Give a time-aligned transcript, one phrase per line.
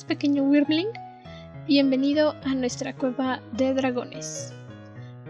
[0.00, 0.88] pequeño Wirbling?
[1.68, 4.50] Bienvenido a nuestra cueva de dragones.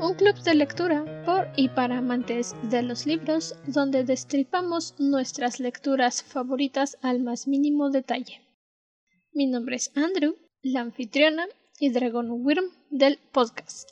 [0.01, 6.23] Un club de lectura por y para amantes de los libros donde destripamos nuestras lecturas
[6.23, 8.41] favoritas al más mínimo detalle.
[9.33, 11.47] Mi nombre es Andrew, la anfitriona
[11.81, 13.89] y dragón Wyrm del podcast.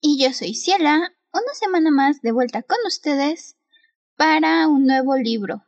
[0.00, 3.58] Y yo soy Ciela, una semana más de vuelta con ustedes
[4.16, 5.62] para un nuevo libro.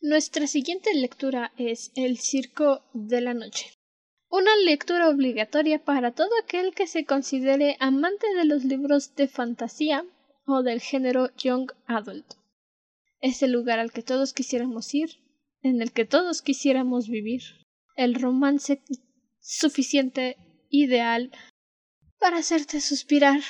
[0.00, 3.72] Nuestra siguiente lectura es El Circo de la Noche.
[4.30, 10.04] Una lectura obligatoria para todo aquel que se considere amante de los libros de fantasía
[10.46, 12.34] o del género Young Adult.
[13.20, 15.10] Es el lugar al que todos quisiéramos ir,
[15.62, 17.42] en el que todos quisiéramos vivir.
[17.96, 18.80] El romance
[19.40, 20.36] suficiente,
[20.70, 21.32] ideal,
[22.20, 23.40] para hacerte suspirar,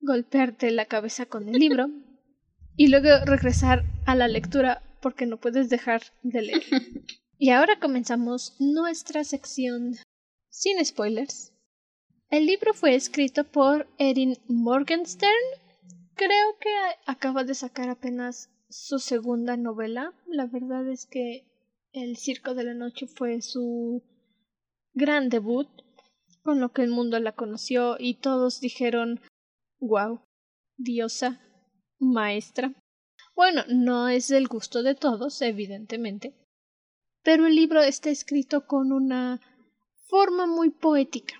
[0.00, 1.90] golpearte la cabeza con el libro
[2.74, 6.64] y luego regresar a la lectura porque no puedes dejar de leer.
[7.36, 9.96] Y ahora comenzamos nuestra sección
[10.48, 11.52] sin spoilers.
[12.30, 15.44] El libro fue escrito por Erin Morgenstern.
[16.14, 16.70] Creo que
[17.06, 20.14] acaba de sacar apenas su segunda novela.
[20.26, 21.44] La verdad es que
[21.92, 24.04] El Circo de la Noche fue su
[24.94, 25.68] gran debut,
[26.44, 29.20] con lo que el mundo la conoció y todos dijeron
[29.80, 30.20] wow,
[30.78, 31.40] diosa,
[31.98, 32.72] maestra.
[33.34, 36.34] Bueno, no es del gusto de todos, evidentemente,
[37.22, 39.40] pero el libro está escrito con una
[40.06, 41.34] forma muy poética.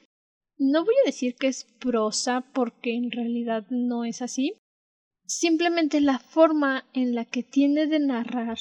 [0.59, 4.55] No voy a decir que es prosa porque en realidad no es así.
[5.27, 8.59] Simplemente la forma en la que tiene de narrar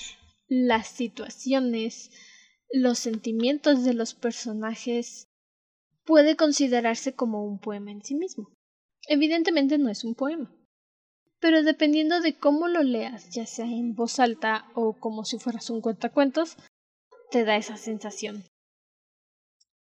[0.47, 2.11] las situaciones,
[2.71, 5.27] los sentimientos de los personajes
[6.05, 8.53] puede considerarse como un poema en sí mismo.
[9.07, 10.55] Evidentemente no es un poema
[11.43, 15.69] pero dependiendo de cómo lo leas, ya sea en voz alta o como si fueras
[15.69, 16.55] un cuentacuentos,
[17.31, 18.45] te da esa sensación.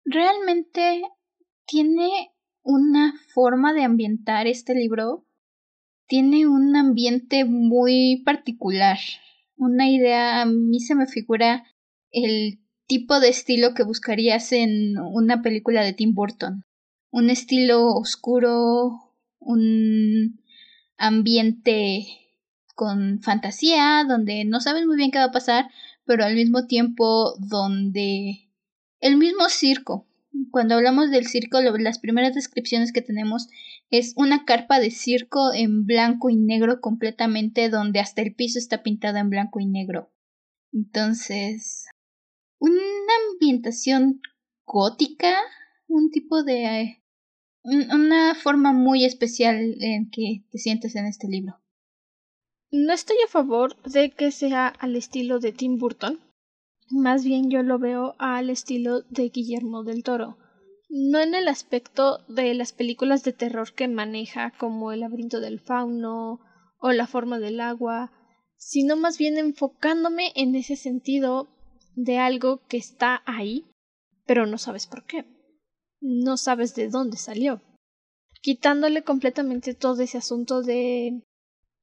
[0.05, 1.03] Realmente
[1.67, 2.31] tiene
[2.63, 5.27] una forma de ambientar este libro,
[6.07, 8.99] tiene un ambiente muy particular,
[9.57, 11.65] una idea, a mí se me figura
[12.13, 16.63] el tipo de estilo que buscarías en una película de Tim Burton,
[17.11, 20.39] un estilo oscuro, un
[20.99, 22.07] ambiente
[22.75, 25.71] con fantasía, donde no sabes muy bien qué va a pasar,
[26.05, 28.49] pero al mismo tiempo donde
[29.01, 30.07] el mismo circo.
[30.51, 33.49] Cuando hablamos del circo, las primeras descripciones que tenemos
[33.91, 38.83] es una carpa de circo en blanco y negro completamente, donde hasta el piso está
[38.83, 40.13] pintado en blanco y negro.
[40.73, 41.87] Entonces,
[42.59, 42.81] una
[43.33, 44.21] ambientación
[44.65, 45.35] gótica,
[45.87, 47.03] un tipo de
[47.63, 51.61] una forma muy especial en que te sientes en este libro.
[52.71, 56.21] No estoy a favor de que sea al estilo de Tim Burton.
[56.91, 60.39] Más bien yo lo veo al estilo de Guillermo del Toro.
[60.91, 65.61] No en el aspecto de las películas de terror que maneja como El laberinto del
[65.61, 66.41] fauno
[66.79, 68.13] o La forma del agua,
[68.57, 71.49] sino más bien enfocándome en ese sentido
[71.95, 73.67] de algo que está ahí,
[74.27, 75.25] pero no sabes por qué
[76.01, 77.61] no sabes de dónde salió.
[78.41, 81.23] Quitándole completamente todo ese asunto de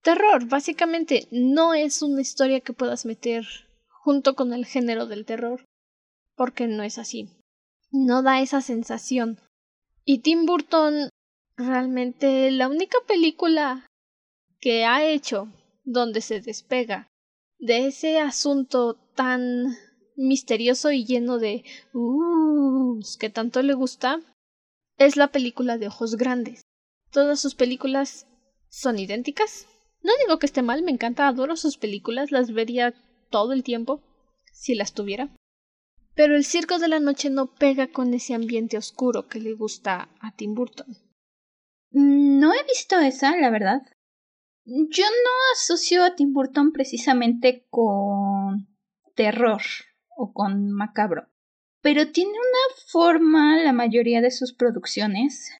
[0.02, 0.46] terror.
[0.48, 3.46] Básicamente no es una historia que puedas meter
[3.88, 5.66] junto con el género del terror,
[6.36, 7.30] porque no es así.
[7.92, 9.40] No da esa sensación.
[10.06, 11.10] Y Tim Burton
[11.58, 13.88] realmente la única película
[14.60, 15.48] que ha hecho
[15.84, 17.08] donde se despega
[17.60, 19.76] de ese asunto tan
[20.16, 24.20] misterioso y lleno de uh, que tanto le gusta
[24.98, 26.62] es la película de ojos grandes.
[27.12, 28.28] Todas sus películas
[28.70, 29.68] son idénticas.
[30.02, 32.94] No digo que esté mal, me encanta, adoro sus películas, las vería
[33.30, 34.02] todo el tiempo,
[34.52, 35.30] si las tuviera.
[36.14, 40.10] Pero el circo de la noche no pega con ese ambiente oscuro que le gusta
[40.20, 40.98] a Tim Burton.
[41.92, 43.82] No he visto esa, la verdad.
[44.66, 48.68] Yo no asocio a Tim Burton precisamente con
[49.16, 49.62] terror
[50.16, 51.28] o con macabro.
[51.82, 55.52] Pero tiene una forma la mayoría de sus producciones.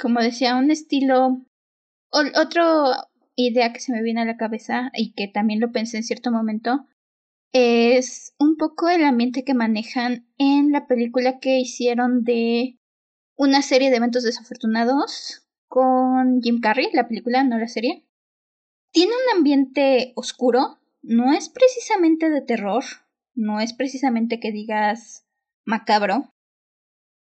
[0.00, 1.44] Como decía, un estilo...
[2.10, 6.04] otra idea que se me viene a la cabeza y que también lo pensé en
[6.04, 6.86] cierto momento
[7.52, 12.78] es un poco el ambiente que manejan en la película que hicieron de
[13.36, 18.06] una serie de eventos desafortunados con Jim Carrey, la película, no la serie.
[18.92, 22.84] Tiene un ambiente oscuro, no es precisamente de terror,
[23.36, 25.24] no es precisamente que digas
[25.64, 26.34] macabro,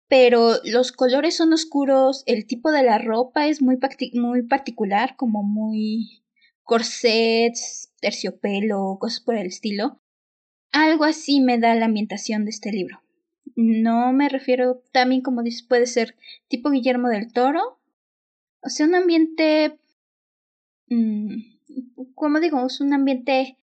[0.07, 3.79] pero los colores son oscuros, el tipo de la ropa es muy,
[4.13, 6.21] muy particular, como muy
[6.63, 10.01] corsets, terciopelo, cosas por el estilo.
[10.73, 13.01] Algo así me da la ambientación de este libro.
[13.55, 16.15] No me refiero también, como dices, puede ser
[16.47, 17.79] tipo Guillermo del Toro.
[18.61, 19.79] O sea, un ambiente...
[20.87, 21.35] Mmm,
[22.15, 23.57] como digo, un ambiente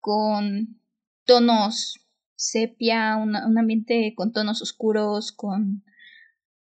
[0.00, 0.80] con
[1.24, 2.00] tonos
[2.36, 5.84] sepia, un ambiente con tonos oscuros, con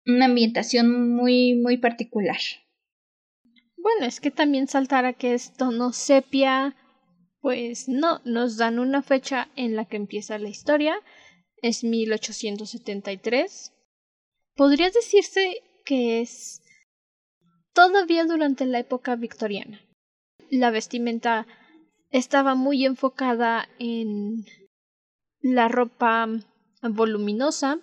[0.06, 2.38] una ambientación muy, muy particular.
[3.76, 6.76] Bueno, es que también saltará que es tono sepia,
[7.40, 10.96] pues no, nos dan una fecha en la que empieza la historia,
[11.62, 13.72] es 1873.
[14.54, 16.62] Podría decirse que es
[17.72, 19.80] todavía durante la época victoriana.
[20.50, 21.46] La vestimenta
[22.10, 24.44] estaba muy enfocada en
[25.40, 26.28] la ropa
[26.82, 27.78] voluminosa,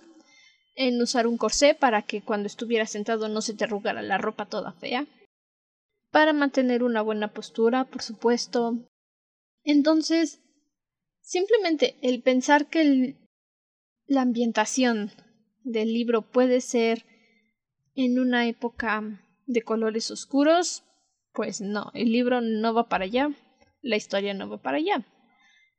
[0.76, 4.46] en usar un corsé para que cuando estuvieras sentado no se te arrugara la ropa
[4.46, 5.08] toda fea,
[6.12, 8.78] para mantener una buena postura, por supuesto.
[9.64, 10.40] Entonces,
[11.22, 13.16] simplemente el pensar que
[14.06, 15.12] la ambientación
[15.64, 17.06] del libro puede ser
[17.96, 20.84] en una época de colores oscuros,
[21.34, 23.32] pues no, el libro no va para allá,
[23.88, 25.06] la historia no va para allá.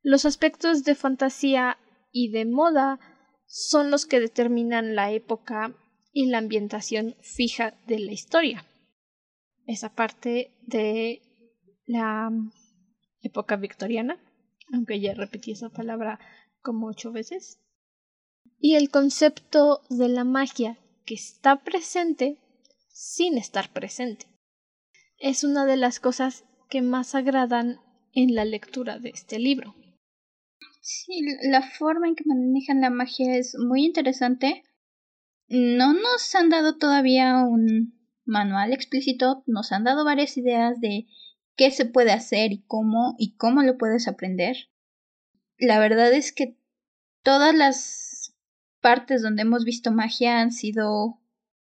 [0.02, 1.78] Los aspectos de fantasía
[2.10, 2.98] y de moda
[3.46, 5.74] son los que determinan la época
[6.12, 8.66] y la ambientación fija de la historia.
[9.66, 11.20] Esa parte de
[11.86, 12.30] la
[13.20, 14.18] época victoriana,
[14.72, 16.18] aunque ya repetí esa palabra
[16.60, 17.60] como ocho veces.
[18.58, 22.38] Y el concepto de la magia que está presente
[22.88, 24.26] sin estar presente.
[25.18, 27.80] Es una de las cosas que más agradan
[28.14, 29.74] en la lectura de este libro.
[30.80, 34.64] Sí, la forma en que manejan la magia es muy interesante.
[35.48, 41.06] No nos han dado todavía un manual explícito, nos han dado varias ideas de
[41.56, 44.56] qué se puede hacer y cómo y cómo lo puedes aprender.
[45.58, 46.56] La verdad es que
[47.22, 48.34] todas las
[48.80, 51.20] partes donde hemos visto magia han sido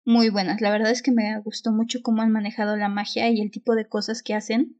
[0.05, 0.61] muy buenas.
[0.61, 3.75] La verdad es que me gustó mucho cómo han manejado la magia y el tipo
[3.75, 4.79] de cosas que hacen.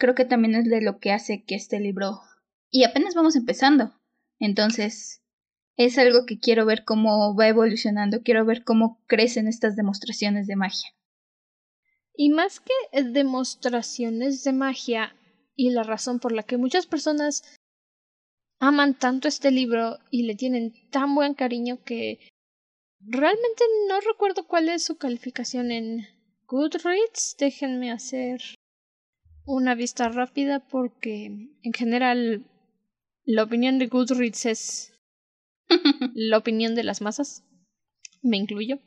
[0.00, 2.22] Creo que también es de lo que hace que este libro
[2.70, 3.92] y apenas vamos empezando.
[4.38, 5.22] Entonces,
[5.76, 10.56] es algo que quiero ver cómo va evolucionando, quiero ver cómo crecen estas demostraciones de
[10.56, 10.88] magia.
[12.14, 15.14] Y más que demostraciones de magia,
[15.54, 17.42] y la razón por la que muchas personas
[18.58, 22.20] aman tanto este libro y le tienen tan buen cariño que
[23.00, 26.06] realmente no recuerdo cuál es su calificación en
[26.46, 27.36] Goodreads.
[27.38, 28.40] Déjenme hacer
[29.50, 31.26] una vista rápida porque
[31.62, 32.46] en general
[33.24, 34.92] la opinión de Goodreads es
[36.14, 37.44] la opinión de las masas.
[38.22, 38.78] Me incluyo.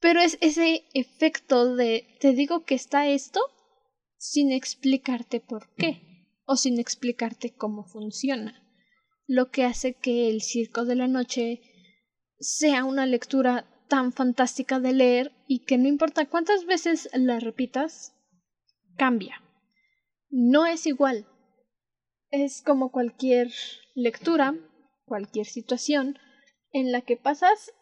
[0.00, 3.40] Pero es ese efecto de te digo que está esto
[4.16, 8.62] sin explicarte por qué o sin explicarte cómo funciona.
[9.26, 11.60] Lo que hace que el Circo de la Noche
[12.38, 18.14] sea una lectura tan fantástica de leer y que no importa cuántas veces la repitas,
[18.96, 19.42] cambia.
[20.30, 21.26] No es igual,
[22.30, 23.52] es como cualquier
[23.94, 24.54] lectura,
[25.04, 26.18] cualquier situación
[26.70, 27.72] en la que pasas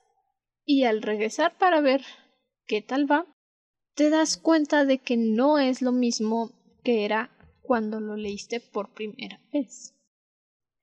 [0.65, 2.03] y al regresar para ver
[2.67, 3.27] qué tal va,
[3.95, 6.53] te das cuenta de que no es lo mismo
[6.83, 9.95] que era cuando lo leíste por primera vez.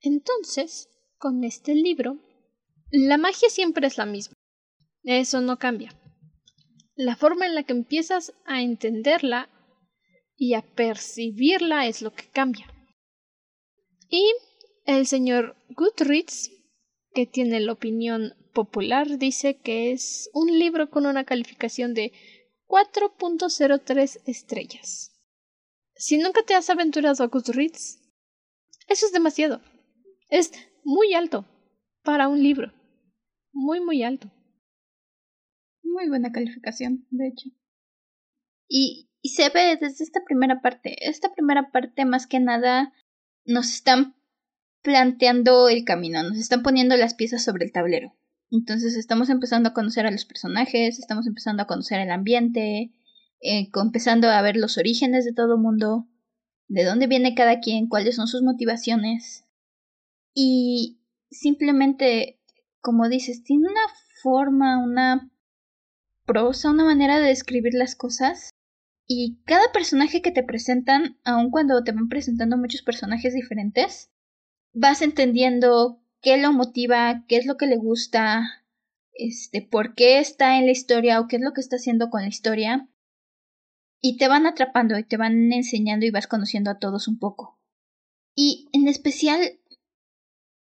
[0.01, 2.19] Entonces, con este libro,
[2.91, 4.35] la magia siempre es la misma.
[5.03, 5.91] Eso no cambia.
[6.95, 9.49] La forma en la que empiezas a entenderla
[10.37, 12.67] y a percibirla es lo que cambia.
[14.09, 14.31] Y
[14.85, 16.51] el señor Goodreads,
[17.13, 22.13] que tiene la opinión popular, dice que es un libro con una calificación de
[22.67, 25.11] 4.03 estrellas.
[25.95, 28.01] Si nunca te has aventurado a Goodreads,
[28.87, 29.61] eso es demasiado.
[30.29, 30.51] Es
[30.83, 31.45] muy alto
[32.03, 32.71] para un libro.
[33.51, 34.31] Muy, muy alto.
[35.83, 37.49] Muy buena calificación, de hecho.
[38.67, 41.09] Y, y se ve desde esta primera parte.
[41.09, 42.93] Esta primera parte más que nada
[43.43, 44.13] nos están
[44.83, 48.15] planteando el camino, nos están poniendo las piezas sobre el tablero.
[48.51, 52.93] Entonces estamos empezando a conocer a los personajes, estamos empezando a conocer el ambiente,
[53.41, 56.07] eh, empezando a ver los orígenes de todo mundo,
[56.67, 59.43] de dónde viene cada quien, cuáles son sus motivaciones.
[60.35, 60.99] Y
[61.31, 62.39] simplemente,
[62.79, 63.87] como dices, tiene una
[64.21, 65.31] forma, una
[66.27, 68.51] prosa, una manera de describir las cosas
[69.07, 74.11] y cada personaje que te presentan, aun cuando te van presentando muchos personajes diferentes,
[74.73, 78.65] vas entendiendo qué lo motiva, qué es lo que le gusta,
[79.13, 82.21] este, por qué está en la historia o qué es lo que está haciendo con
[82.21, 82.89] la historia.
[84.01, 87.59] Y te van atrapando y te van enseñando y vas conociendo a todos un poco.
[88.35, 89.59] Y en especial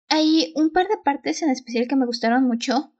[0.09, 2.91] hay un par de partes en especial que me gustaron mucho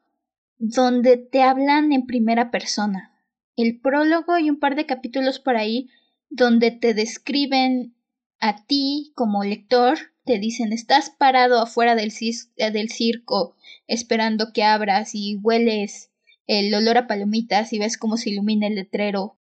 [0.58, 3.15] donde te hablan en primera persona.
[3.56, 5.90] El prólogo y un par de capítulos por ahí
[6.30, 7.96] donde te describen
[8.40, 12.12] a ti como lector, te dicen estás parado afuera del,
[12.58, 13.56] del circo
[13.88, 16.12] esperando que abras y hueles
[16.48, 19.40] el olor a palomitas y ves cómo se ilumina el letrero.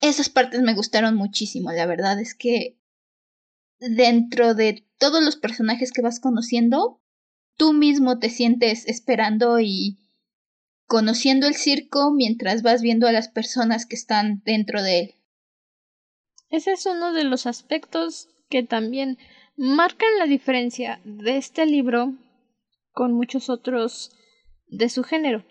[0.00, 2.78] Esas partes me gustaron muchísimo, la verdad es que
[3.78, 7.00] dentro de todos los personajes que vas conociendo,
[7.56, 9.98] tú mismo te sientes esperando y
[10.86, 15.14] conociendo el circo mientras vas viendo a las personas que están dentro de él.
[16.48, 19.18] Ese es uno de los aspectos que también
[19.56, 22.14] marcan la diferencia de este libro
[22.92, 24.12] con muchos otros
[24.68, 25.44] de su género.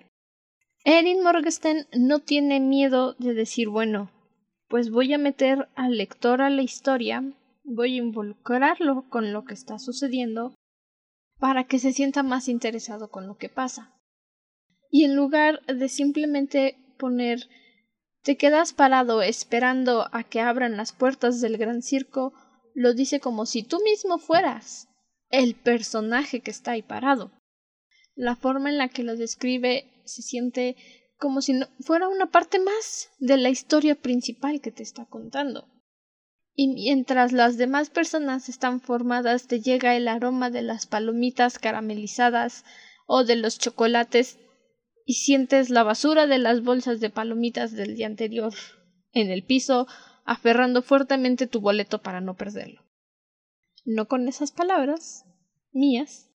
[0.84, 4.12] Erin Morgenstern no tiene miedo de decir, bueno,
[4.68, 7.24] pues voy a meter al lector a la historia,
[7.64, 10.56] voy a involucrarlo con lo que está sucediendo
[11.40, 13.95] para que se sienta más interesado con lo que pasa.
[14.92, 17.50] Y en lugar de simplemente poner
[18.24, 22.34] te quedas parado esperando a que abran las puertas del gran circo,
[22.74, 24.88] lo dice como si tú mismo fueras
[25.30, 27.32] el personaje que está ahí parado.
[28.16, 30.76] La forma en la que lo describe se siente
[31.18, 35.68] como si fuera una parte más de la historia principal que te está contando.
[36.56, 42.64] Y mientras las demás personas están formadas te llega el aroma de las palomitas caramelizadas
[43.06, 44.40] o de los chocolates
[45.06, 48.54] y sientes la basura de las bolsas de palomitas del día anterior
[49.12, 49.88] en el piso,
[50.26, 52.82] aferrando fuertemente tu boleto para no perderlo.
[53.86, 55.24] No con esas palabras
[55.72, 56.32] mías,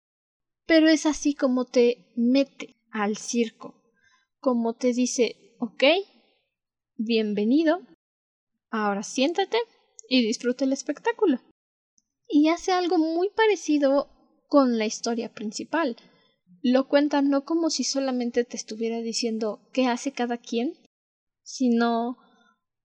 [0.66, 3.80] pero es así como te mete al circo,
[4.40, 5.84] como te dice, ok,
[6.96, 7.80] bienvenido,
[8.70, 9.58] ahora siéntate
[10.08, 11.40] y disfruta el espectáculo.
[12.28, 14.10] Y hace algo muy parecido
[14.48, 15.96] con la historia principal
[16.68, 20.74] lo cuenta no como si solamente te estuviera diciendo qué hace cada quien,
[21.44, 22.18] sino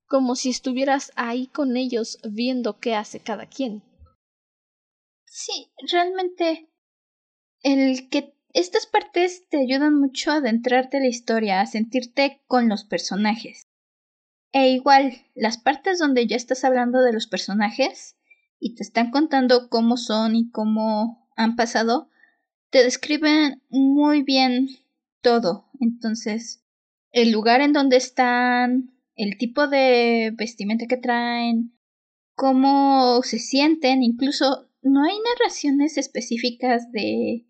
[0.05, 3.81] como si estuvieras ahí con ellos viendo qué hace cada quien.
[5.25, 6.69] Sí, realmente
[7.63, 12.69] el que estas partes te ayudan mucho a adentrarte en la historia, a sentirte con
[12.69, 13.63] los personajes.
[14.51, 18.15] E igual, las partes donde ya estás hablando de los personajes
[18.59, 22.10] y te están contando cómo son y cómo han pasado,
[22.71, 24.69] te describen muy bien
[25.21, 25.69] todo.
[25.79, 26.63] Entonces,
[27.11, 31.77] el lugar en donde están, el tipo de vestimenta que traen,
[32.33, 37.45] cómo se sienten, incluso no hay narraciones específicas de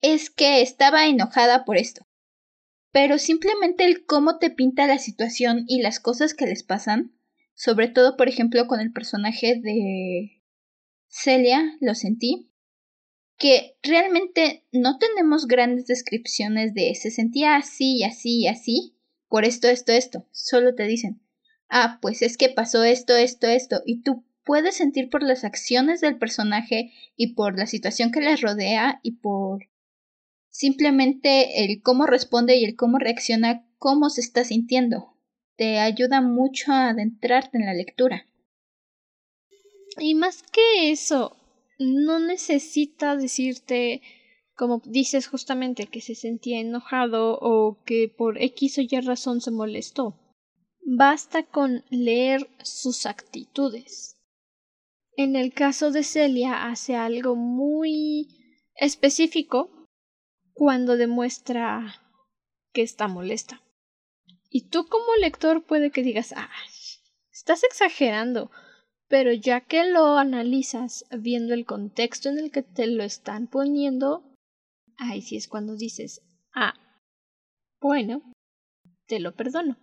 [0.00, 2.06] es que estaba enojada por esto.
[2.92, 7.14] Pero simplemente el cómo te pinta la situación y las cosas que les pasan,
[7.54, 10.42] sobre todo por ejemplo con el personaje de
[11.08, 12.45] Celia, lo sentí,
[13.38, 18.96] que realmente no tenemos grandes descripciones de se sentía así y así y así,
[19.28, 20.26] por esto, esto, esto.
[20.32, 21.20] Solo te dicen,
[21.68, 26.00] ah, pues es que pasó esto, esto, esto, y tú puedes sentir por las acciones
[26.00, 29.68] del personaje y por la situación que les rodea y por
[30.48, 35.14] simplemente el cómo responde y el cómo reacciona, cómo se está sintiendo.
[35.56, 38.26] Te ayuda mucho a adentrarte en la lectura.
[39.98, 41.36] Y más que eso,
[41.78, 44.02] no necesita decirte,
[44.54, 49.50] como dices justamente, que se sentía enojado o que por X o Y razón se
[49.50, 50.18] molestó.
[50.84, 54.16] Basta con leer sus actitudes.
[55.16, 58.28] En el caso de Celia hace algo muy
[58.74, 59.88] específico
[60.52, 62.02] cuando demuestra
[62.72, 63.62] que está molesta.
[64.48, 66.50] Y tú como lector puede que digas, ah,
[67.32, 68.50] estás exagerando,
[69.08, 74.34] pero ya que lo analizas viendo el contexto en el que te lo están poniendo,
[74.96, 76.22] ahí sí es cuando dices,
[76.54, 76.74] ah,
[77.80, 78.32] bueno,
[79.06, 79.78] te lo perdono.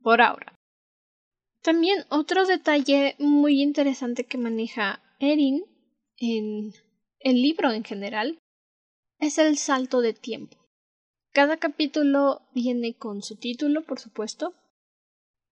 [0.00, 0.54] Por ahora.
[1.62, 5.64] También otro detalle muy interesante que maneja Erin
[6.16, 6.72] en
[7.18, 8.38] el libro en general
[9.18, 10.56] es el salto de tiempo.
[11.32, 14.54] Cada capítulo viene con su título, por supuesto,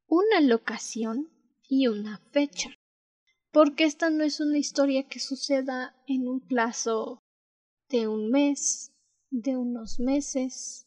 [0.09, 1.29] una locación
[1.69, 2.71] y una fecha
[3.57, 7.23] porque esta no es una historia que suceda en un plazo
[7.89, 8.93] de un mes,
[9.31, 10.87] de unos meses.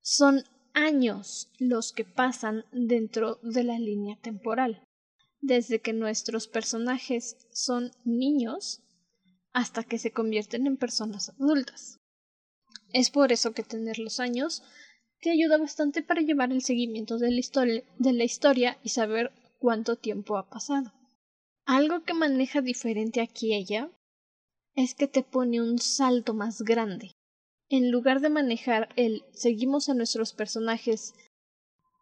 [0.00, 0.42] Son
[0.74, 4.82] años los que pasan dentro de la línea temporal,
[5.40, 8.82] desde que nuestros personajes son niños
[9.52, 12.00] hasta que se convierten en personas adultas.
[12.92, 14.64] Es por eso que tener los años
[15.20, 19.30] te ayuda bastante para llevar el seguimiento de la, historia, de la historia y saber
[19.60, 20.95] cuánto tiempo ha pasado.
[21.66, 23.90] Algo que maneja diferente aquí ella
[24.76, 27.16] es que te pone un salto más grande.
[27.68, 31.12] En lugar de manejar el seguimos a nuestros personajes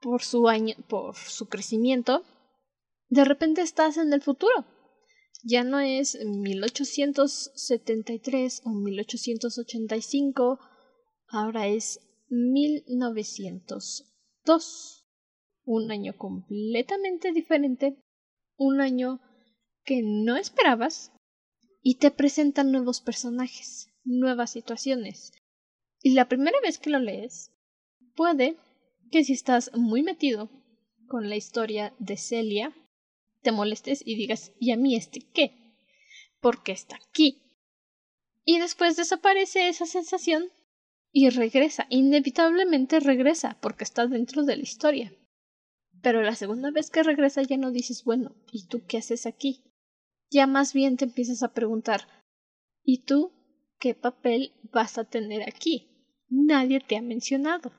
[0.02, 2.24] por su año, por su crecimiento,
[3.08, 4.66] de repente estás en el futuro.
[5.42, 10.58] Ya no es 1873 o 1885,
[11.28, 15.06] ahora es 1902.
[15.64, 17.96] Un año completamente diferente,
[18.56, 19.22] un año
[19.84, 21.12] que no esperabas
[21.82, 25.32] y te presentan nuevos personajes, nuevas situaciones.
[26.02, 27.52] Y la primera vez que lo lees,
[28.14, 28.56] puede
[29.10, 30.50] que si estás muy metido
[31.06, 32.74] con la historia de Celia,
[33.42, 35.76] te molestes y digas, ¿y a mí este qué?
[36.40, 37.42] Porque está aquí.
[38.44, 40.44] Y después desaparece esa sensación
[41.12, 45.12] y regresa, inevitablemente regresa, porque está dentro de la historia.
[46.02, 49.62] Pero la segunda vez que regresa ya no dices, bueno, ¿y tú qué haces aquí?
[50.34, 52.02] Ya más bien te empiezas a preguntar
[52.84, 53.32] ¿Y tú
[53.78, 55.88] qué papel vas a tener aquí?
[56.28, 57.72] Nadie te ha mencionado.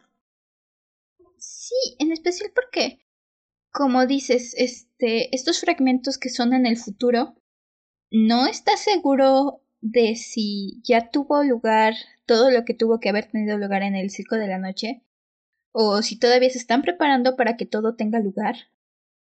[1.38, 3.06] Sí, en especial porque,
[3.72, 7.36] como dices, este, estos fragmentos que son en el futuro,
[8.10, 11.94] no estás seguro de si ya tuvo lugar
[12.26, 15.04] todo lo que tuvo que haber tenido lugar en el circo de la noche,
[15.72, 18.56] o si todavía se están preparando para que todo tenga lugar.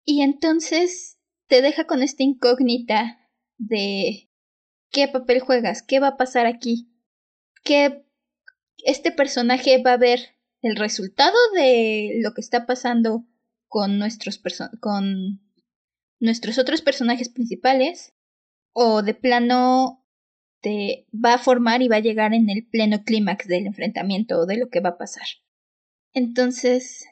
[0.06, 3.23] Y entonces te deja con esta incógnita
[3.68, 4.30] de
[4.92, 6.90] qué papel juegas, qué va a pasar aquí,
[7.64, 8.06] qué
[8.86, 10.20] este personaje va a ver
[10.62, 13.26] el resultado de lo que está pasando
[13.68, 14.42] con nuestros
[14.80, 15.42] con
[16.20, 18.14] nuestros otros personajes principales
[18.74, 20.06] o de plano
[20.62, 24.46] te va a formar y va a llegar en el pleno clímax del enfrentamiento o
[24.46, 25.26] de lo que va a pasar.
[26.14, 27.06] Entonces,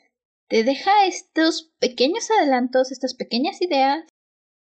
[0.48, 4.06] te deja estos pequeños adelantos, estas pequeñas ideas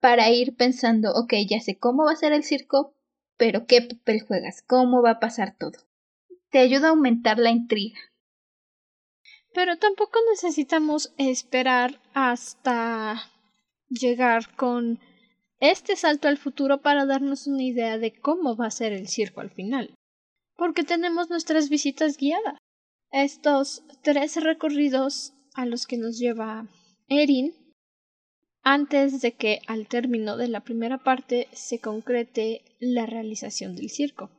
[0.01, 2.95] para ir pensando, ok, ya sé cómo va a ser el circo,
[3.37, 5.79] pero qué papel juegas, cómo va a pasar todo.
[6.49, 7.99] Te ayuda a aumentar la intriga.
[9.53, 13.31] Pero tampoco necesitamos esperar hasta
[13.89, 14.99] llegar con
[15.59, 19.41] este salto al futuro para darnos una idea de cómo va a ser el circo
[19.41, 19.93] al final.
[20.55, 22.57] Porque tenemos nuestras visitas guiadas.
[23.11, 26.67] Estos tres recorridos a los que nos lleva
[27.07, 27.53] Erin
[28.63, 34.29] antes de que al término de la primera parte se concrete la realización del circo.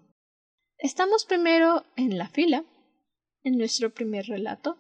[0.78, 2.64] Estamos primero en la fila,
[3.42, 4.78] en nuestro primer relato.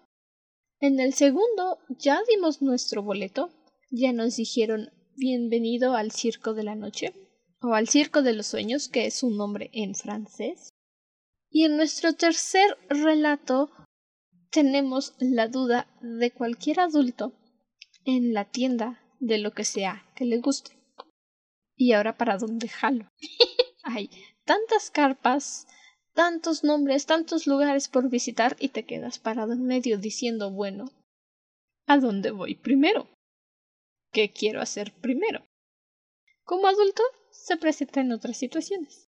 [0.80, 3.50] En el segundo ya dimos nuestro boleto,
[3.90, 7.12] ya nos dijeron bienvenido al circo de la noche,
[7.60, 10.70] o al circo de los sueños, que es un nombre en francés.
[11.50, 13.70] Y en nuestro tercer relato
[14.50, 17.32] tenemos la duda de cualquier adulto
[18.04, 20.72] en la tienda de lo que sea que le guste.
[21.76, 23.08] ¿Y ahora para dónde jalo?
[23.84, 24.10] Hay
[24.44, 25.68] tantas carpas,
[26.12, 30.90] tantos nombres, tantos lugares por visitar y te quedas parado en medio diciendo, bueno,
[31.86, 33.08] ¿a dónde voy primero?
[34.12, 35.44] ¿Qué quiero hacer primero?
[36.44, 39.08] Como adulto se presenta en otras situaciones.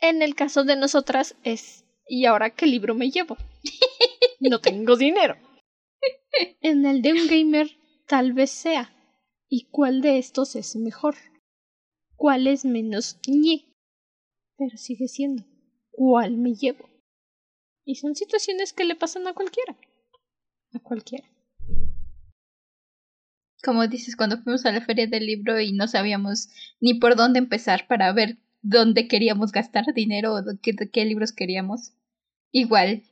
[0.00, 3.36] En el caso de nosotras es ¿y ahora qué libro me llevo?
[4.40, 5.36] no tengo dinero.
[6.62, 7.70] En el de un gamer
[8.06, 8.92] tal vez sea
[9.54, 11.14] y cuál de estos es mejor,
[12.16, 13.66] cuál es menos ñe,
[14.56, 15.44] pero sigue siendo
[15.90, 16.88] cuál me llevo.
[17.84, 19.76] Y son situaciones que le pasan a cualquiera,
[20.72, 21.28] a cualquiera.
[23.62, 26.48] Como dices, cuando fuimos a la feria del libro y no sabíamos
[26.80, 31.92] ni por dónde empezar para ver dónde queríamos gastar dinero o qué, qué libros queríamos.
[32.52, 33.02] Igual,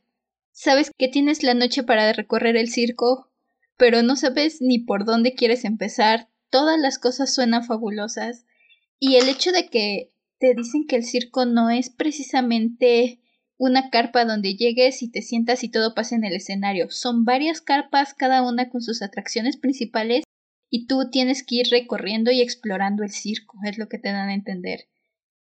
[0.53, 3.31] sabes que tienes la noche para recorrer el circo,
[3.77, 8.45] pero no sabes ni por dónde quieres empezar, todas las cosas suenan fabulosas
[8.99, 13.19] y el hecho de que te dicen que el circo no es precisamente
[13.57, 16.89] una carpa donde llegues y te sientas y todo pasa en el escenario.
[16.89, 20.23] Son varias carpas, cada una con sus atracciones principales,
[20.71, 24.29] y tú tienes que ir recorriendo y explorando el circo, es lo que te dan
[24.29, 24.87] a entender.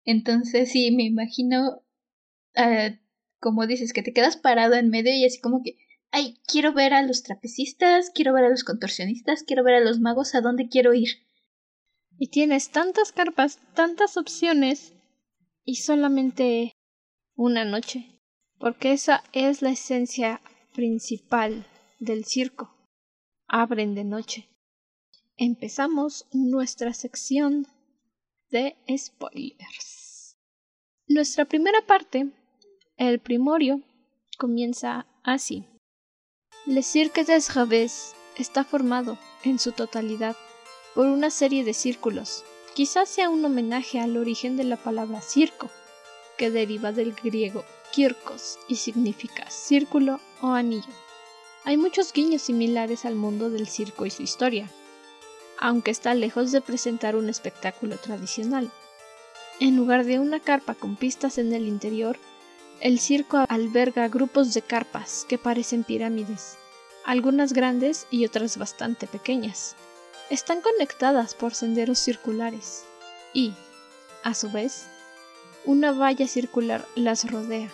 [0.05, 1.83] Entonces, sí, me imagino,
[2.55, 2.95] uh,
[3.39, 5.75] como dices, que te quedas parado en medio y así como que,
[6.15, 9.99] ay, quiero ver a los trapecistas, quiero ver a los contorsionistas, quiero ver a los
[9.99, 11.09] magos, ¿a dónde quiero ir?
[12.17, 14.93] Y tienes tantas carpas, tantas opciones
[15.65, 16.71] y solamente
[17.35, 18.21] una noche,
[18.59, 20.39] porque esa es la esencia
[20.73, 21.65] principal
[21.99, 22.73] del circo.
[23.45, 24.47] Abren de noche.
[25.35, 27.67] Empezamos nuestra sección
[28.51, 30.37] de spoilers.
[31.09, 32.31] Nuestra primera parte,
[32.95, 33.81] el primorio,
[34.37, 35.67] comienza así.
[36.67, 40.35] Le Cirque des Rêves está formado, en su totalidad,
[40.95, 42.43] por una serie de círculos.
[42.73, 45.69] Quizás sea un homenaje al origen de la palabra circo,
[46.39, 50.89] que deriva del griego kirkos y significa círculo o anillo.
[51.65, 54.67] Hay muchos guiños similares al mundo del circo y su historia,
[55.59, 58.71] aunque está lejos de presentar un espectáculo tradicional.
[59.59, 62.17] En lugar de una carpa con pistas en el interior,
[62.81, 66.57] el circo alberga grupos de carpas que parecen pirámides,
[67.05, 69.75] algunas grandes y otras bastante pequeñas.
[70.29, 72.83] Están conectadas por senderos circulares
[73.33, 73.53] y,
[74.23, 74.87] a su vez,
[75.65, 77.71] una valla circular las rodea.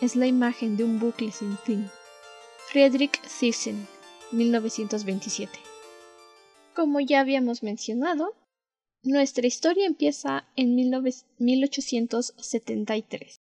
[0.00, 1.88] Es la imagen de un bucle sin fin.
[2.68, 3.86] Friedrich Thyssen,
[4.32, 5.58] 1927.
[6.74, 8.34] Como ya habíamos mencionado,
[9.02, 13.41] nuestra historia empieza en 1873,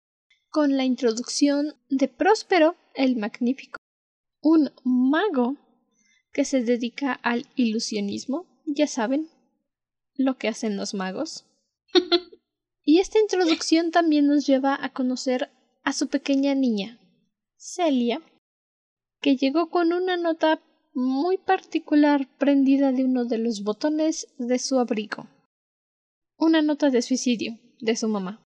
[0.50, 3.78] con la introducción de Próspero el Magnífico,
[4.42, 5.56] un mago
[6.32, 9.28] que se dedica al ilusionismo, ya saben,
[10.14, 11.46] lo que hacen los magos.
[12.84, 15.50] y esta introducción también nos lleva a conocer
[15.82, 16.98] a su pequeña niña,
[17.56, 18.22] Celia,
[19.20, 20.60] que llegó con una nota
[20.94, 25.26] muy particular prendida de uno de los botones de su abrigo.
[26.38, 28.45] Una nota de suicidio de su mamá.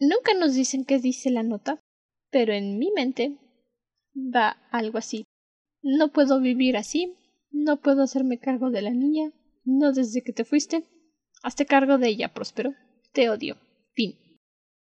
[0.00, 1.80] Nunca nos dicen qué dice la nota,
[2.30, 3.36] pero en mi mente
[4.14, 5.24] va algo así.
[5.82, 7.16] No puedo vivir así,
[7.50, 9.32] no puedo hacerme cargo de la niña,
[9.64, 10.84] no desde que te fuiste.
[11.42, 12.74] Hazte cargo de ella, Próspero.
[13.12, 13.56] Te odio.
[13.94, 14.18] Fin.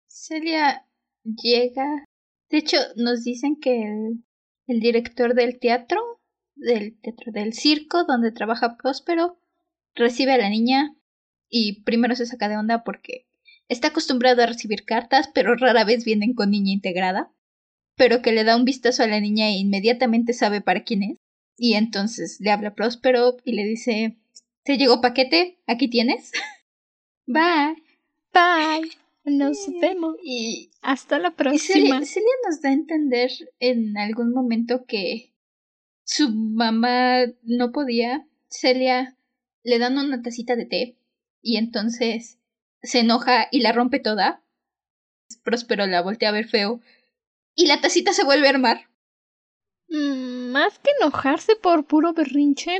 [0.07, 0.85] Celia
[1.23, 2.05] llega.
[2.49, 4.23] De hecho, nos dicen que el,
[4.67, 6.21] el director del teatro
[6.61, 9.39] del teatro del circo donde trabaja Próspero,
[9.95, 10.95] recibe a la niña
[11.49, 13.27] y primero se saca de onda porque
[13.71, 17.31] está acostumbrado a recibir cartas, pero rara vez vienen con niña integrada,
[17.95, 21.17] pero que le da un vistazo a la niña e inmediatamente sabe para quién es.
[21.57, 24.17] Y entonces le habla a Próspero y le dice,
[24.63, 25.57] ¿te llegó paquete?
[25.67, 26.31] Aquí tienes.
[27.25, 27.81] Bye.
[28.33, 28.91] Bye.
[29.23, 30.17] Nos vemos.
[30.21, 32.03] Y hasta la próxima.
[32.03, 35.33] Celia nos da a entender en algún momento que
[36.03, 39.15] su mamá no podía, Celia
[39.63, 40.97] le dan una tacita de té
[41.41, 42.40] y entonces
[42.83, 44.43] se enoja y la rompe toda.
[45.43, 46.81] Próspero la voltea a ver feo
[47.55, 48.89] y la tacita se vuelve a armar.
[49.89, 52.77] Mm, más que enojarse por puro berrinche,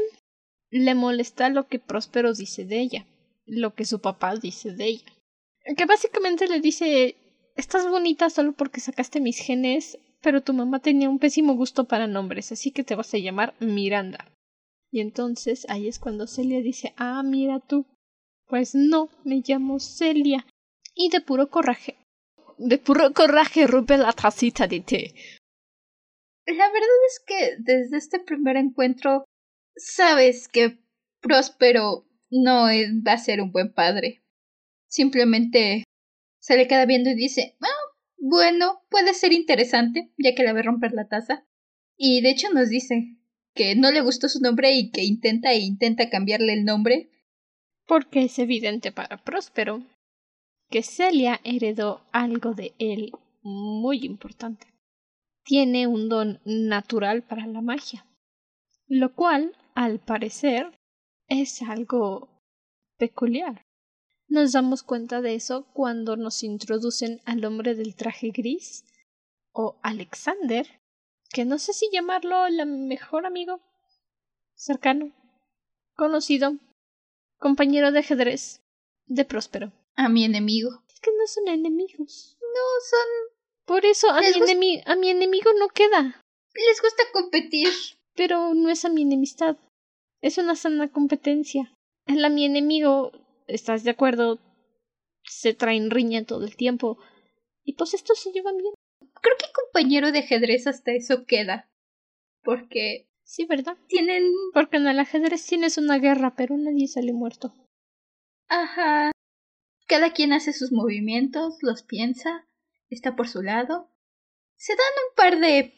[0.70, 3.06] le molesta lo que Próspero dice de ella,
[3.46, 5.12] lo que su papá dice de ella.
[5.78, 7.16] Que básicamente le dice,
[7.56, 12.08] estás bonita solo porque sacaste mis genes pero tu mamá tenía un pésimo gusto para
[12.08, 14.32] nombres, así que te vas a llamar Miranda.
[14.92, 17.86] Y entonces ahí es cuando Celia dice, ah, mira tú.
[18.52, 20.46] Pues no, me llamo Celia.
[20.94, 21.96] Y de puro coraje,
[22.58, 25.14] de puro coraje rompe la tacita de té.
[26.46, 29.24] La verdad es que desde este primer encuentro
[29.78, 30.78] sabes que
[31.22, 32.66] Próspero no
[33.08, 34.22] va a ser un buen padre.
[34.90, 35.86] Simplemente
[36.42, 40.64] se le queda viendo y dice, ah, bueno, puede ser interesante, ya que la ve
[40.64, 41.48] romper la taza.
[41.96, 43.16] Y de hecho nos dice
[43.56, 47.11] que no le gustó su nombre y que intenta e intenta cambiarle el nombre.
[47.86, 49.84] Porque es evidente para Próspero
[50.70, 54.68] que Celia heredó algo de él muy importante.
[55.44, 58.06] Tiene un don natural para la magia,
[58.88, 60.72] lo cual, al parecer,
[61.28, 62.30] es algo
[62.98, 63.66] peculiar.
[64.28, 68.86] Nos damos cuenta de eso cuando nos introducen al hombre del traje gris
[69.52, 70.66] o Alexander,
[71.30, 73.60] que no sé si llamarlo el mejor amigo,
[74.54, 75.12] cercano,
[75.96, 76.54] conocido,
[77.42, 78.62] compañero de ajedrez
[79.08, 79.74] de Próspero.
[79.96, 80.84] A mi enemigo.
[80.88, 82.38] Es que no son enemigos.
[82.40, 83.36] No son.
[83.66, 84.22] Por eso a
[84.56, 86.22] mi, a mi enemigo no queda.
[86.54, 87.68] Les gusta competir.
[88.16, 89.58] Pero no es a mi enemistad.
[90.22, 91.74] Es una sana competencia.
[92.06, 93.12] El a mi enemigo
[93.52, 94.40] ¿Estás de acuerdo?
[95.24, 96.98] Se traen riña todo el tiempo.
[97.64, 98.74] Y pues estos se llevan bien.
[99.22, 101.70] Creo que compañero de ajedrez hasta eso queda.
[102.44, 103.10] Porque.
[103.32, 103.78] Sí, ¿verdad?
[103.88, 104.30] Tienen.
[104.54, 107.56] Porque en el ajedrez tienes una guerra, pero nadie sale muerto.
[108.50, 109.12] Ajá.
[109.88, 112.46] Cada quien hace sus movimientos, los piensa,
[112.90, 113.90] está por su lado.
[114.58, 115.74] Se dan un par de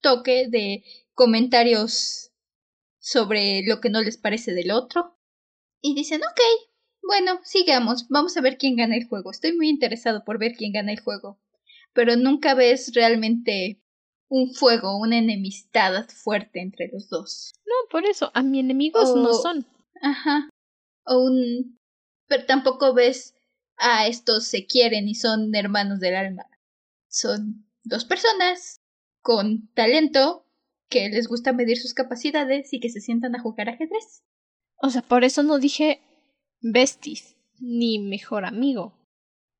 [0.00, 2.32] toque de comentarios
[2.98, 5.16] sobre lo que no les parece del otro.
[5.80, 6.40] Y dicen, ok,
[7.02, 9.30] bueno, sigamos, vamos a ver quién gana el juego.
[9.30, 11.40] Estoy muy interesado por ver quién gana el juego.
[11.92, 13.81] Pero nunca ves realmente
[14.32, 17.52] un fuego, una enemistad fuerte entre los dos.
[17.66, 19.66] No, por eso, a mi enemigos no son.
[20.00, 20.48] Ajá.
[21.04, 21.78] O un...
[22.28, 23.34] Pero tampoco ves
[23.76, 26.46] a estos se quieren y son hermanos del alma.
[27.08, 28.80] Son dos personas
[29.20, 30.46] con talento
[30.88, 34.24] que les gusta medir sus capacidades y que se sientan a jugar ajedrez.
[34.76, 36.00] O sea, por eso no dije
[36.62, 38.94] besties ni mejor amigo,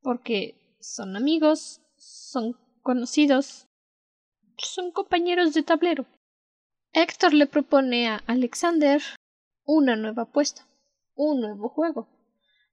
[0.01, 3.69] porque son amigos, son conocidos,
[4.57, 6.07] son compañeros de tablero.
[6.93, 9.01] Héctor le propone a Alexander
[9.65, 10.67] una nueva apuesta,
[11.15, 12.09] un nuevo juego,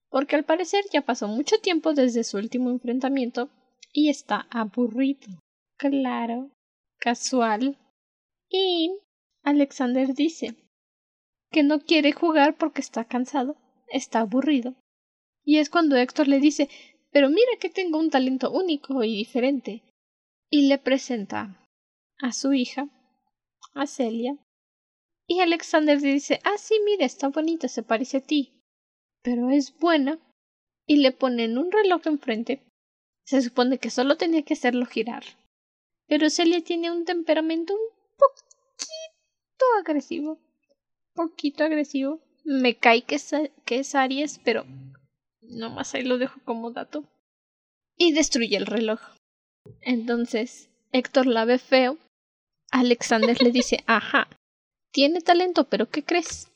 [0.10, 3.50] porque al parecer ya pasó mucho tiempo desde su último enfrentamiento
[3.94, 5.42] y está aburrido.
[5.78, 6.52] Claro,
[7.00, 7.78] casual.
[8.50, 8.92] Y
[9.44, 10.56] Alexander dice
[11.52, 13.56] que no quiere jugar porque está cansado,
[13.88, 14.76] está aburrido.
[15.44, 16.70] Y es cuando Héctor le dice
[17.12, 19.84] pero mira que tengo un talento único y diferente.
[20.50, 21.68] Y le presenta
[22.19, 22.88] a su hija,
[23.73, 24.38] a Celia.
[25.27, 28.62] Y Alexander dice, ah, sí, mira, está bonita, se parece a ti.
[29.21, 30.19] Pero es buena.
[30.88, 32.63] Y le ponen un reloj enfrente.
[33.25, 35.23] Se supone que solo tenía que hacerlo girar.
[36.08, 40.39] Pero Celia tiene un temperamento un poquito agresivo.
[41.13, 42.21] Poquito agresivo.
[42.43, 43.32] Me cae que es,
[43.65, 44.65] que es Aries, pero
[45.49, 47.03] Nomás ahí lo dejo como dato.
[47.97, 48.99] Y destruye el reloj.
[49.82, 51.97] Entonces, Héctor la ve feo.
[52.71, 54.29] Alexander le dice, ajá,
[54.91, 56.51] tiene talento, pero ¿qué crees?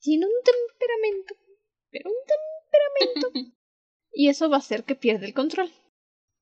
[0.00, 1.34] Tiene un temperamento,
[1.90, 3.54] pero un temperamento.
[4.12, 5.70] y eso va a hacer que pierda el control.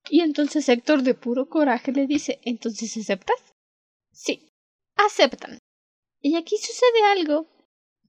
[0.09, 3.53] Y entonces Héctor de puro coraje le dice, ¿entonces aceptas?
[4.11, 4.49] Sí,
[4.95, 5.59] aceptan.
[6.21, 7.47] Y aquí sucede algo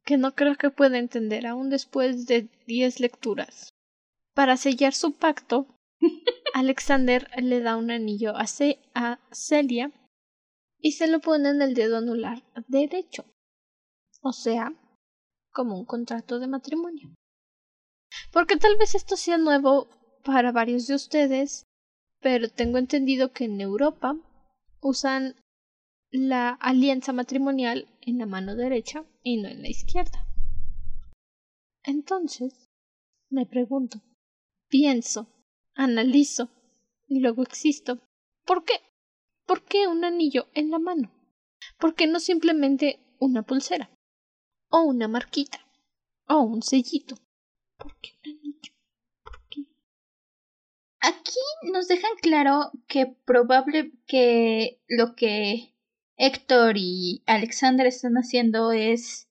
[0.04, 3.70] que no creo que pueda entender aún después de diez lecturas.
[4.34, 5.66] Para sellar su pacto,
[6.54, 8.46] Alexander le da un anillo a,
[9.32, 9.92] Celia
[10.80, 13.24] y se lo pone en el dedo anular derecho.
[14.22, 14.72] O sea,
[15.50, 17.14] como un contrato de matrimonio.
[18.32, 19.88] Porque tal vez esto sea nuevo
[20.24, 21.66] para varios de ustedes,
[22.20, 24.16] pero tengo entendido que en Europa
[24.80, 25.36] usan
[26.10, 30.26] la alianza matrimonial en la mano derecha y no en la izquierda.
[31.82, 32.68] Entonces,
[33.30, 34.00] me pregunto,
[34.68, 35.28] pienso,
[35.74, 36.48] analizo
[37.08, 38.00] y luego existo.
[38.44, 38.74] ¿Por qué?
[39.50, 41.10] ¿Por qué un anillo en la mano?
[41.76, 43.90] ¿Por qué no simplemente una pulsera?
[44.68, 45.58] O una marquita.
[46.28, 47.16] O un sellito.
[47.76, 48.72] ¿Por qué un anillo?
[49.24, 49.62] ¿Por qué?
[51.00, 51.40] Aquí
[51.72, 55.74] nos dejan claro que probable que lo que
[56.16, 59.28] Héctor y Alexander están haciendo es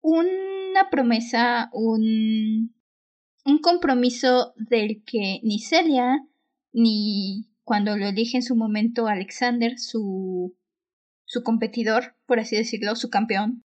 [0.00, 2.74] una promesa, un
[3.44, 6.26] un compromiso del que ni Celia
[6.72, 10.56] ni cuando lo elige en su momento Alexander, su,
[11.26, 13.64] su competidor, por así decirlo, su campeón,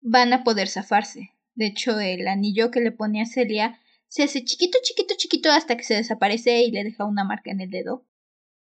[0.00, 1.32] van a poder zafarse.
[1.56, 5.76] De hecho, el anillo que le pone a Celia se hace chiquito, chiquito, chiquito hasta
[5.76, 8.06] que se desaparece y le deja una marca en el dedo.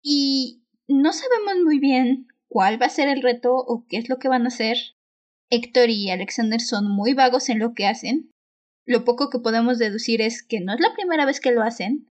[0.03, 4.19] Y no sabemos muy bien cuál va a ser el reto o qué es lo
[4.19, 4.79] que van a hacer.
[5.51, 8.31] Héctor y Alexander son muy vagos en lo que hacen,
[8.87, 12.09] lo poco que podemos deducir es que no es la primera vez que lo hacen,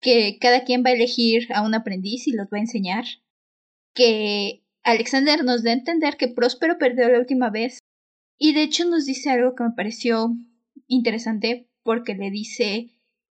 [0.00, 3.04] que cada quien va a elegir a un aprendiz y los va a enseñar,
[3.94, 7.80] que Alexander nos da a entender que Próspero perdió la última vez,
[8.38, 10.34] y de hecho nos dice algo que me pareció
[10.86, 12.90] interesante, porque le dice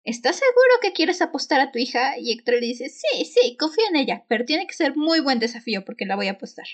[0.06, 2.16] ¿Estás seguro que quieres apostar a tu hija?
[2.16, 5.40] Y Héctor le dice Sí, sí, confío en ella, pero tiene que ser muy buen
[5.40, 6.66] desafío porque la voy a apostar.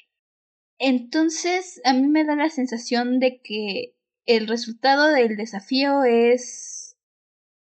[0.78, 3.94] Entonces, a mí me da la sensación de que
[4.26, 6.81] el resultado del desafío es...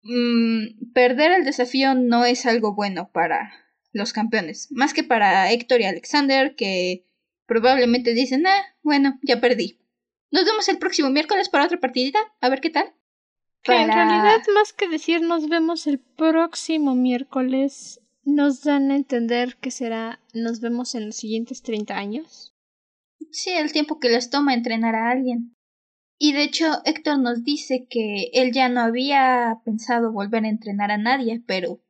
[0.02, 3.52] Mm, perder el desafío no es algo bueno para
[3.92, 7.04] los campeones, más que para Héctor y Alexander que
[7.46, 9.78] probablemente dicen, ah, bueno, ya perdí.
[10.30, 12.92] Nos vemos el próximo miércoles para otra partidita, a ver qué tal.
[13.62, 19.56] Que en realidad, más que decir nos vemos el próximo miércoles, nos dan a entender
[19.56, 22.54] que será nos vemos en los siguientes 30 años.
[23.30, 25.54] Sí, el tiempo que les toma entrenar a alguien.
[26.24, 30.92] Y de hecho, Héctor nos dice que él ya no había pensado volver a entrenar
[30.92, 31.80] a nadie, pero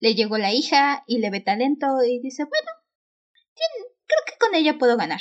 [0.00, 2.70] le llegó la hija y le ve talento y dice, bueno,
[4.06, 5.20] creo que con ella puedo ganar.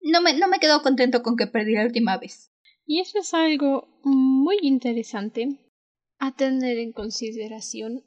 [0.00, 2.52] No me, no me quedo contento con que perdí la última vez.
[2.86, 5.48] Y eso es algo muy interesante
[6.20, 8.04] a tener en consideración,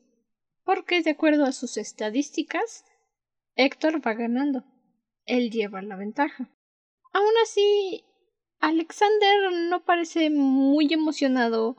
[0.63, 2.85] porque de acuerdo a sus estadísticas,
[3.55, 4.63] Héctor va ganando.
[5.25, 6.49] Él lleva la ventaja.
[7.11, 8.05] Aún así,
[8.65, 11.78] Alexander no parece muy emocionado.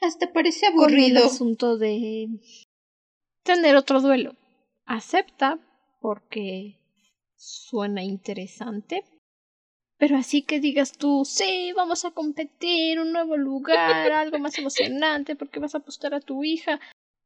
[0.00, 1.20] Hasta parece aburrido.
[1.20, 2.26] el asunto de
[3.42, 4.34] tener otro duelo.
[4.86, 5.58] Acepta
[6.00, 6.78] porque
[7.36, 9.04] suena interesante.
[9.98, 13.76] Pero así que digas tú, sí, vamos a competir, un nuevo lugar,
[14.12, 16.80] algo más emocionante, porque vas a apostar a tu hija.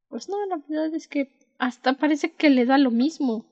[0.09, 3.47] Pues no, la verdad es que hasta parece que le da lo mismo.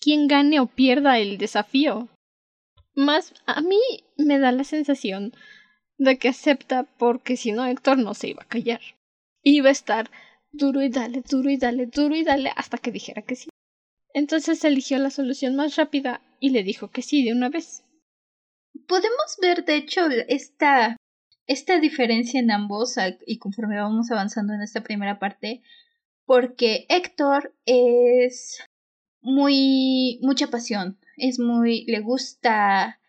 [0.00, 2.08] Quien gane o pierda el desafío.
[2.94, 3.80] Más a mí
[4.16, 5.32] me da la sensación
[5.98, 8.80] de que acepta porque si no Héctor no se iba a callar.
[9.42, 10.10] Iba a estar
[10.52, 13.48] duro y dale, duro y dale, duro y dale, hasta que dijera que sí.
[14.14, 17.84] Entonces eligió la solución más rápida y le dijo que sí de una vez.
[18.86, 20.96] Podemos ver, de hecho, esta,
[21.46, 25.62] esta diferencia en ambos y conforme vamos avanzando en esta primera parte,
[26.26, 28.62] porque Héctor es
[29.22, 33.00] muy mucha pasión, es muy le gusta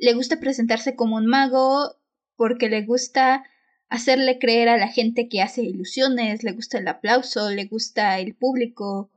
[0.00, 1.96] le gusta presentarse como un mago
[2.36, 3.44] porque le gusta
[3.88, 8.34] hacerle creer a la gente que hace ilusiones, le gusta el aplauso, le gusta el
[8.34, 9.10] público.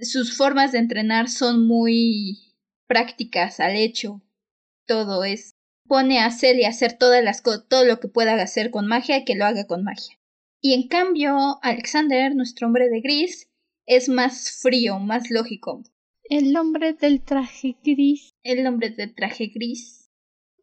[0.00, 2.38] Sus formas de entrenar son muy
[2.86, 4.22] prácticas al hecho.
[4.86, 5.56] Todo es
[5.88, 9.34] pone a hacer y hacer todas las todo lo que pueda hacer con magia que
[9.34, 10.18] lo haga con magia.
[10.60, 13.45] Y en cambio, Alexander, nuestro hombre de gris,
[13.86, 15.82] es más frío, más lógico.
[16.24, 18.34] El hombre del traje gris.
[18.42, 20.10] El hombre del traje gris.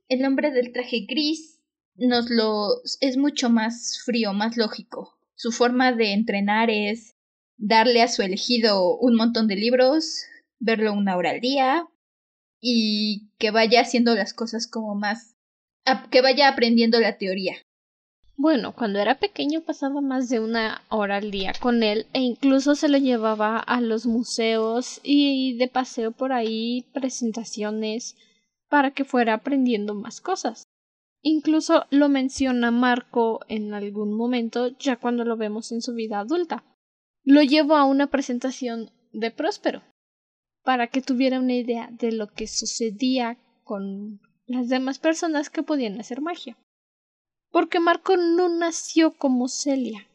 [0.09, 1.62] El hombre del traje gris
[1.95, 5.17] nos lo es mucho más frío, más lógico.
[5.36, 7.15] Su forma de entrenar es
[7.57, 10.25] darle a su elegido un montón de libros,
[10.59, 11.88] verlo una hora al día
[12.59, 15.36] y que vaya haciendo las cosas como más
[16.12, 17.55] que vaya aprendiendo la teoría.
[18.43, 22.75] Bueno, cuando era pequeño pasaba más de una hora al día con él e incluso
[22.75, 28.17] se lo llevaba a los museos y de paseo por ahí presentaciones
[28.67, 30.65] para que fuera aprendiendo más cosas.
[31.21, 36.65] Incluso lo menciona Marco en algún momento ya cuando lo vemos en su vida adulta.
[37.23, 39.84] Lo llevó a una presentación de Próspero
[40.65, 45.97] para que tuviera una idea de lo que sucedía con las demás personas que podían
[45.97, 46.58] hacer magia.
[47.54, 50.08] Porque Marco no nació como Celia.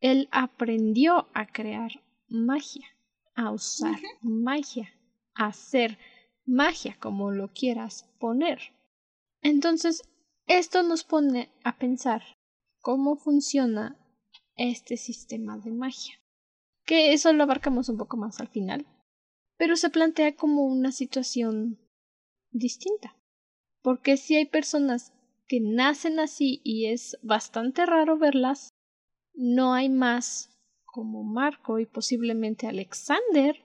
[0.00, 2.86] Él aprendió a crear magia,
[3.34, 4.92] a usar magia,
[5.34, 5.96] a hacer
[6.44, 8.60] magia, como lo quieras poner.
[9.40, 10.02] Entonces,
[10.46, 12.22] esto nos pone a pensar
[12.82, 13.96] cómo funciona
[14.54, 16.20] este sistema de magia.
[16.84, 18.86] Que eso lo abarcamos un poco más al final.
[19.56, 21.78] Pero se plantea como una situación
[22.50, 23.16] distinta.
[23.80, 25.14] Porque si hay personas
[25.46, 28.70] que nacen así y es bastante raro verlas,
[29.34, 30.50] no hay más
[30.84, 33.64] como Marco y posiblemente Alexander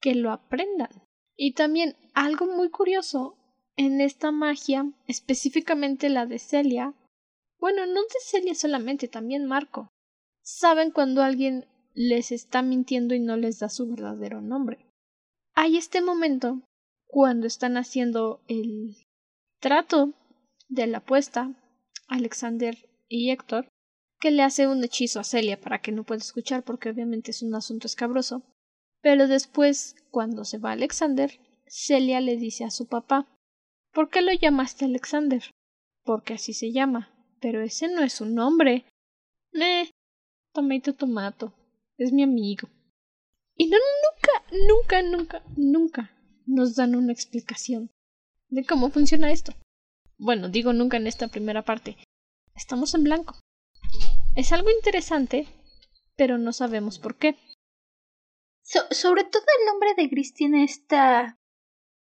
[0.00, 0.90] que lo aprendan.
[1.36, 3.36] Y también algo muy curioso
[3.76, 6.94] en esta magia, específicamente la de Celia,
[7.58, 9.88] bueno, no de Celia solamente, también Marco,
[10.42, 14.86] saben cuando alguien les está mintiendo y no les da su verdadero nombre.
[15.54, 16.62] Hay este momento
[17.06, 18.96] cuando están haciendo el
[19.60, 20.12] trato
[20.68, 21.54] de la apuesta,
[22.08, 22.76] Alexander
[23.08, 23.68] y Héctor,
[24.20, 27.42] que le hace un hechizo a Celia para que no pueda escuchar porque obviamente es
[27.42, 28.42] un asunto escabroso.
[29.02, 33.26] Pero después, cuando se va Alexander, Celia le dice a su papá
[33.96, 35.42] ¿Por qué lo llamaste Alexander?
[36.04, 37.08] Porque así se llama.
[37.40, 38.84] Pero ese no es su nombre.
[39.54, 39.90] Eh,
[40.52, 41.54] tomato tomato.
[41.96, 42.68] Es mi amigo.
[43.56, 46.10] Y no, nunca, nunca, nunca, nunca
[46.44, 47.90] nos dan una explicación
[48.50, 49.54] de cómo funciona esto.
[50.18, 51.96] Bueno, digo nunca en esta primera parte.
[52.54, 53.38] Estamos en blanco.
[54.34, 55.46] Es algo interesante,
[56.16, 57.36] pero no sabemos por qué.
[58.62, 61.38] sobre todo el nombre de gris tiene esta.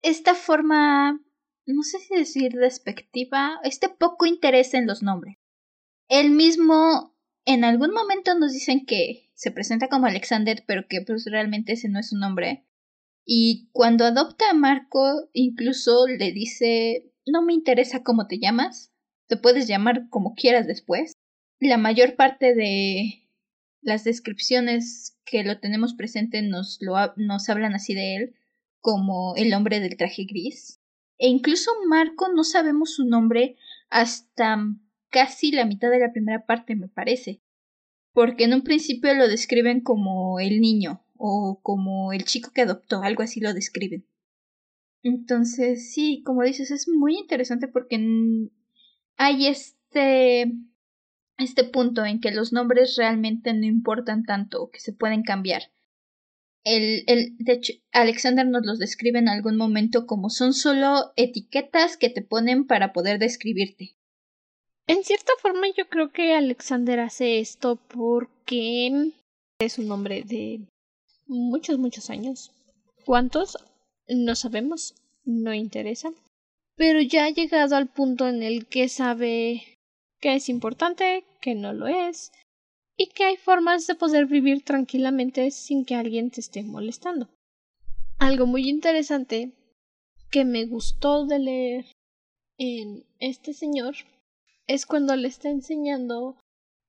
[0.03, 1.21] esta forma.
[1.67, 3.61] no sé si decir despectiva.
[3.63, 5.37] este poco interés en los nombres.
[6.09, 7.15] Él mismo.
[7.45, 11.89] en algún momento nos dicen que se presenta como Alexander, pero que pues realmente ese
[11.91, 12.67] no es su nombre.
[13.25, 18.93] Y cuando adopta a Marco, incluso le dice no me interesa cómo te llamas,
[19.27, 21.13] te puedes llamar como quieras después.
[21.61, 23.29] La mayor parte de
[23.81, 28.35] las descripciones que lo tenemos presente nos, lo, nos hablan así de él,
[28.81, 30.81] como el hombre del traje gris.
[31.19, 33.57] E incluso Marco no sabemos su nombre
[33.91, 34.59] hasta
[35.11, 37.41] casi la mitad de la primera parte, me parece.
[38.13, 43.03] Porque en un principio lo describen como el niño o como el chico que adoptó,
[43.03, 44.07] algo así lo describen.
[45.03, 47.99] Entonces, sí, como dices, es muy interesante porque
[49.17, 50.53] hay este
[51.39, 55.71] este punto en que los nombres realmente no importan tanto, que se pueden cambiar.
[56.65, 61.97] El, el, de hecho, Alexander nos los describe en algún momento como son solo etiquetas
[61.97, 63.95] que te ponen para poder describirte.
[64.89, 69.13] En cierta forma yo creo que Alexander hace esto porque
[69.61, 70.67] es un hombre de
[71.27, 72.51] muchos, muchos años.
[73.05, 73.57] ¿Cuántos?
[74.09, 74.95] No sabemos,
[75.25, 76.11] no interesa.
[76.77, 79.79] Pero ya ha llegado al punto en el que sabe
[80.21, 82.33] que es importante, que no lo es,
[82.97, 87.29] y que hay formas de poder vivir tranquilamente sin que alguien te esté molestando.
[88.19, 89.53] Algo muy interesante
[90.31, 91.87] que me gustó de leer
[92.59, 93.95] en este señor
[94.67, 96.37] es cuando le está enseñando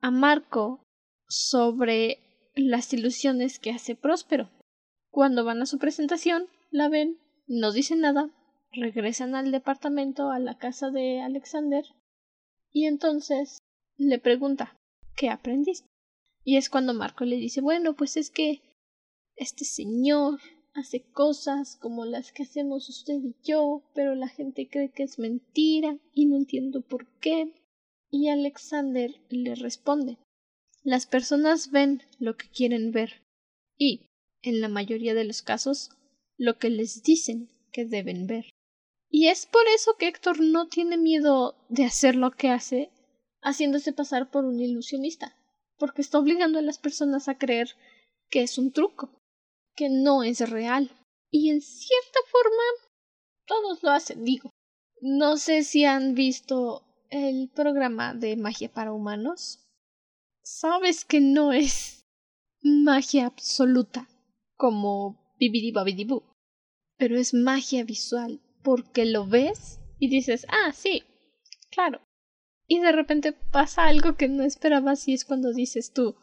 [0.01, 0.81] a Marco
[1.29, 2.19] sobre
[2.55, 4.49] las ilusiones que hace Próspero.
[5.11, 7.17] Cuando van a su presentación, la ven,
[7.47, 8.29] no dicen nada,
[8.71, 11.85] regresan al departamento, a la casa de Alexander,
[12.71, 13.59] y entonces
[13.97, 14.75] le pregunta
[15.19, 15.85] ¿Qué aprendiste?
[16.45, 18.61] Y es cuando Marco le dice bueno, pues es que
[19.35, 20.39] este señor
[20.73, 25.19] hace cosas como las que hacemos usted y yo, pero la gente cree que es
[25.19, 27.53] mentira y no entiendo por qué.
[28.09, 30.17] Y Alexander le responde
[30.83, 33.21] Las personas ven lo que quieren ver
[33.77, 34.05] y,
[34.41, 35.91] en la mayoría de los casos,
[36.39, 38.49] lo que les dicen que deben ver.
[39.11, 42.91] Y es por eso que Héctor no tiene miedo de hacer lo que hace,
[43.41, 45.35] haciéndose pasar por un ilusionista,
[45.77, 47.75] porque está obligando a las personas a creer
[48.29, 49.11] que es un truco,
[49.75, 50.91] que no es real.
[51.29, 52.63] Y en cierta forma,
[53.45, 54.49] todos lo hacen, digo.
[55.01, 59.65] No sé si han visto el programa de magia para humanos.
[60.43, 62.05] Sabes que no es
[62.61, 64.07] magia absoluta,
[64.55, 65.73] como Bibidi
[66.97, 71.03] pero es magia visual porque lo ves y dices, ah, sí,
[71.71, 72.01] claro.
[72.67, 76.15] Y de repente pasa algo que no esperabas y es cuando dices tú,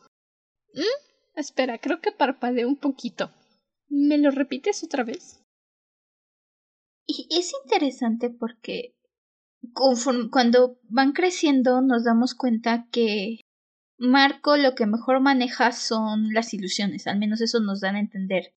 [0.74, 1.40] ¿Mm?
[1.40, 3.30] espera, creo que parpadeé un poquito.
[3.88, 5.42] ¿Me lo repites otra vez?
[7.06, 8.96] Y es interesante porque
[10.30, 13.40] cuando van creciendo nos damos cuenta que
[13.98, 18.54] Marco lo que mejor maneja son las ilusiones, al menos eso nos dan a entender,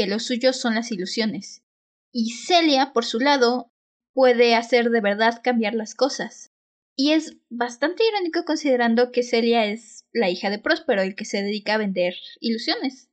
[0.00, 1.62] que lo suyo son las ilusiones.
[2.10, 3.70] Y Celia, por su lado,
[4.14, 6.54] puede hacer de verdad cambiar las cosas.
[6.96, 11.42] Y es bastante irónico considerando que Celia es la hija de Próspero, el que se
[11.42, 13.10] dedica a vender ilusiones,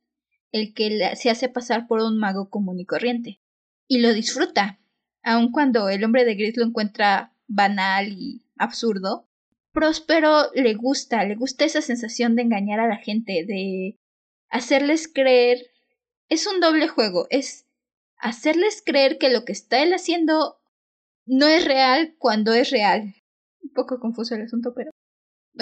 [0.50, 3.42] el que se hace pasar por un mago común y corriente.
[3.86, 4.80] Y lo disfruta,
[5.22, 9.28] aun cuando el hombre de Gris lo encuentra banal y absurdo.
[9.72, 13.98] Próspero le gusta, le gusta esa sensación de engañar a la gente, de
[14.48, 15.66] hacerles creer.
[16.28, 17.66] Es un doble juego, es
[18.18, 20.58] hacerles creer que lo que está él haciendo
[21.26, 23.14] no es real cuando es real.
[23.62, 24.90] Un poco confuso el asunto, pero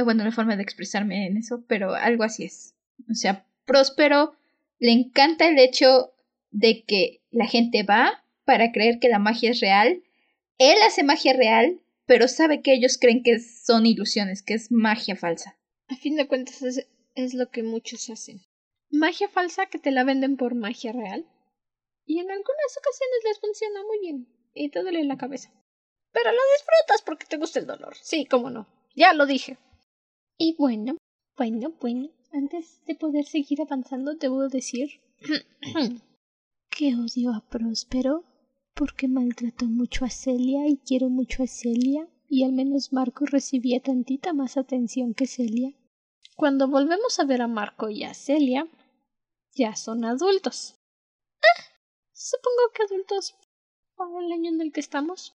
[0.04, 2.74] bueno, la forma de expresarme en eso, pero algo así es.
[3.10, 4.36] O sea, Próspero
[4.78, 6.12] le encanta el hecho
[6.50, 10.02] de que la gente va para creer que la magia es real.
[10.58, 15.16] Él hace magia real, pero sabe que ellos creen que son ilusiones, que es magia
[15.16, 15.56] falsa.
[15.88, 18.40] A fin de cuentas es, es lo que muchos hacen.
[18.90, 21.26] Magia falsa que te la venden por magia real
[22.04, 25.52] y en algunas ocasiones les funciona muy bien y te duele la cabeza.
[26.12, 27.94] Pero lo disfrutas porque te gusta el dolor.
[28.00, 28.66] Sí, cómo no.
[28.94, 29.58] Ya lo dije.
[30.38, 30.96] Y bueno,
[31.36, 35.00] bueno, bueno, antes de poder seguir avanzando, debo decir
[36.70, 38.24] que odio a Próspero
[38.74, 43.80] porque maltrató mucho a Celia y quiero mucho a Celia y al menos Marco recibía
[43.80, 45.74] tantita más atención que Celia.
[46.36, 48.68] Cuando volvemos a ver a Marco y a Celia,
[49.54, 50.74] ya son adultos.
[52.12, 53.34] Supongo que adultos
[53.96, 55.34] para el año en el que estamos.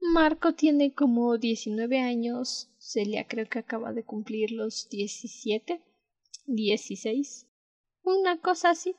[0.00, 5.82] Marco tiene como 19 años, Celia creo que acaba de cumplir los 17,
[6.46, 7.48] 16,
[8.04, 8.94] una cosa así.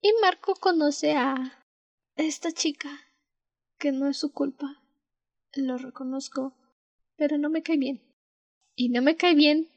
[0.00, 1.64] Y Marco conoce a
[2.16, 2.90] esta chica,
[3.78, 4.82] que no es su culpa,
[5.54, 6.54] lo reconozco,
[7.14, 8.02] pero no me cae bien.
[8.74, 9.70] Y no me cae bien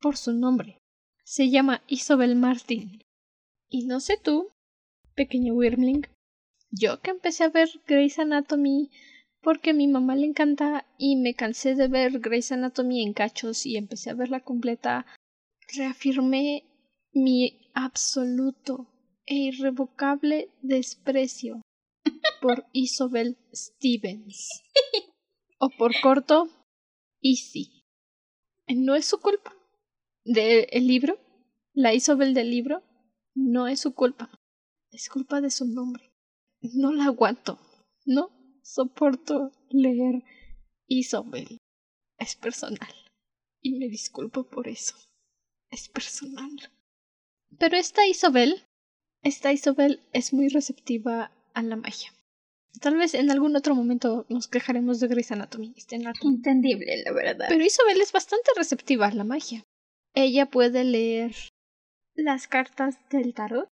[0.00, 0.78] por su nombre.
[1.24, 3.02] Se llama Isabel Martin.
[3.68, 4.50] Y no sé tú,
[5.14, 6.06] pequeño Wyrmling.
[6.70, 8.90] Yo que empecé a ver Grey's Anatomy
[9.40, 13.66] porque a mi mamá le encanta y me cansé de ver Grey's Anatomy en cachos
[13.66, 15.06] y empecé a verla completa,
[15.74, 16.64] reafirmé
[17.12, 18.86] mi absoluto
[19.26, 21.62] e irrevocable desprecio
[22.42, 24.62] por Isabel Stevens.
[25.60, 26.48] O por corto,
[27.20, 27.82] Easy.
[28.68, 29.57] No es su culpa.
[30.28, 31.18] Del libro,
[31.72, 32.82] la Isabel del libro,
[33.34, 34.30] no es su culpa.
[34.90, 36.12] Es culpa de su nombre.
[36.60, 37.58] No la aguanto.
[38.04, 38.30] No
[38.62, 40.22] soporto leer
[40.86, 41.56] Isabel.
[42.18, 42.92] Es personal.
[43.62, 44.96] Y me disculpo por eso.
[45.70, 46.50] Es personal.
[47.58, 48.66] Pero esta Isabel,
[49.22, 52.12] esta Isabel es muy receptiva a la magia.
[52.82, 55.72] Tal vez en algún otro momento nos quejaremos de Grey's Anatomy.
[56.28, 57.46] Entendible, la verdad.
[57.48, 59.64] Pero Isabel es bastante receptiva a la magia.
[60.20, 61.32] Ella puede leer
[62.16, 63.68] las cartas del tarot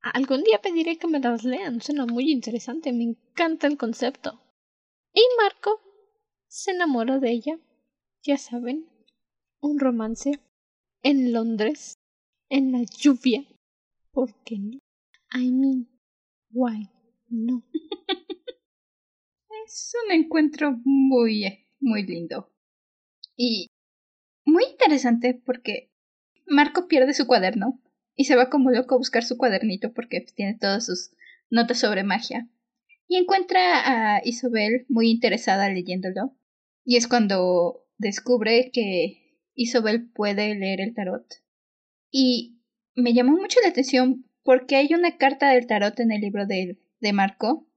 [0.00, 4.42] Algún día pediré que me las lean, suena muy interesante, me encanta el concepto.
[5.12, 5.80] Y Marco
[6.48, 7.60] se enamora de ella,
[8.24, 8.88] ya saben,
[9.60, 10.40] un romance
[11.04, 12.00] en Londres,
[12.48, 13.46] en la lluvia.
[14.10, 14.78] ¿Por qué no?
[15.32, 15.88] I mean,
[16.50, 16.90] why
[17.28, 17.62] no?
[19.64, 22.52] es un encuentro muy, muy lindo.
[23.36, 23.68] Y
[24.56, 25.90] muy interesante porque
[26.46, 27.78] Marco pierde su cuaderno
[28.14, 31.10] y se va como loco a buscar su cuadernito porque tiene todas sus
[31.50, 32.48] notas sobre magia.
[33.06, 36.34] Y encuentra a Isobel muy interesada leyéndolo.
[36.86, 41.26] Y es cuando descubre que Isobel puede leer el tarot.
[42.10, 42.62] Y
[42.94, 46.78] me llamó mucho la atención porque hay una carta del tarot en el libro de,
[47.00, 47.68] de Marco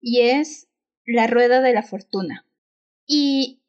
[0.00, 0.68] y es
[1.04, 2.46] la rueda de la fortuna.
[3.04, 3.62] Y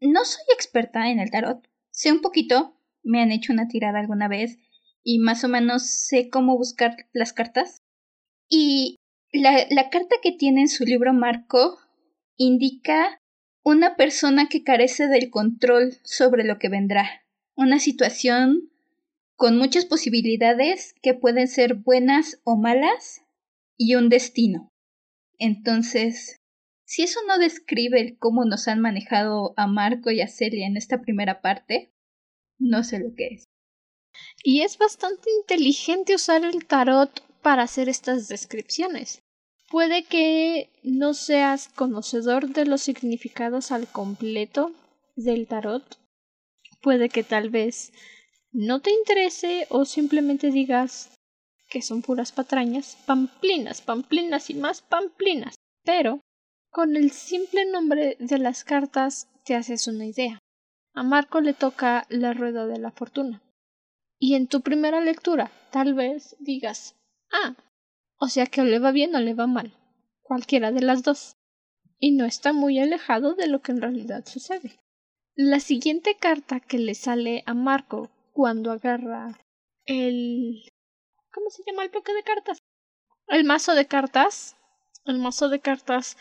[0.00, 1.64] no soy experta en el tarot,
[1.96, 4.58] sé un poquito, me han hecho una tirada alguna vez
[5.02, 7.82] y más o menos sé cómo buscar las cartas.
[8.48, 8.96] Y
[9.32, 11.78] la, la carta que tiene en su libro Marco
[12.36, 13.18] indica
[13.64, 17.24] una persona que carece del control sobre lo que vendrá,
[17.56, 18.70] una situación
[19.34, 23.22] con muchas posibilidades que pueden ser buenas o malas
[23.76, 24.68] y un destino.
[25.38, 26.36] Entonces,
[26.86, 31.00] si eso no describe cómo nos han manejado a Marco y a Celia en esta
[31.02, 31.92] primera parte,
[32.58, 33.44] no sé lo que es.
[34.44, 39.20] Y es bastante inteligente usar el tarot para hacer estas descripciones.
[39.68, 44.72] Puede que no seas conocedor de los significados al completo
[45.16, 45.98] del tarot.
[46.80, 47.92] Puede que tal vez
[48.52, 51.10] no te interese o simplemente digas
[51.68, 55.56] que son puras patrañas, pamplinas, pamplinas y más pamplinas.
[55.84, 56.20] Pero
[56.76, 60.40] con el simple nombre de las cartas te haces una idea.
[60.92, 63.42] A Marco le toca la rueda de la fortuna.
[64.18, 66.94] Y en tu primera lectura, tal vez digas,
[67.32, 67.56] ah,
[68.18, 69.72] o sea que o le va bien o le va mal,
[70.20, 71.38] cualquiera de las dos.
[71.98, 74.78] Y no está muy alejado de lo que en realidad sucede.
[75.34, 79.40] La siguiente carta que le sale a Marco cuando agarra
[79.86, 80.70] el...
[81.32, 82.58] ¿Cómo se llama el bloque de cartas?
[83.28, 84.58] El mazo de cartas.
[85.06, 86.18] El mazo de cartas.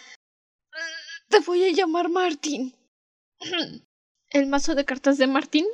[1.29, 2.73] Te voy a llamar Martín.
[4.29, 5.65] El mazo de cartas de Martín.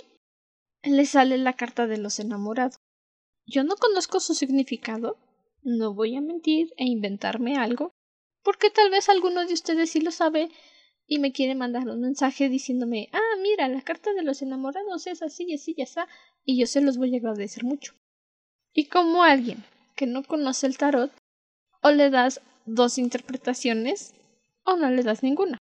[0.83, 2.79] Le sale la carta de los enamorados.
[3.45, 5.17] Yo no conozco su significado.
[5.61, 7.91] No voy a mentir e inventarme algo.
[8.43, 10.49] Porque tal vez alguno de ustedes sí lo sabe
[11.05, 15.21] y me quiere mandar un mensaje diciéndome, ah, mira, la carta de los enamorados es
[15.21, 15.99] así y así y así,
[16.45, 17.93] y yo se los voy a agradecer mucho.
[18.73, 19.63] Y como alguien
[19.95, 21.11] que no conoce el tarot,
[21.83, 24.13] o le das dos interpretaciones
[24.63, 25.57] o no le das ninguna.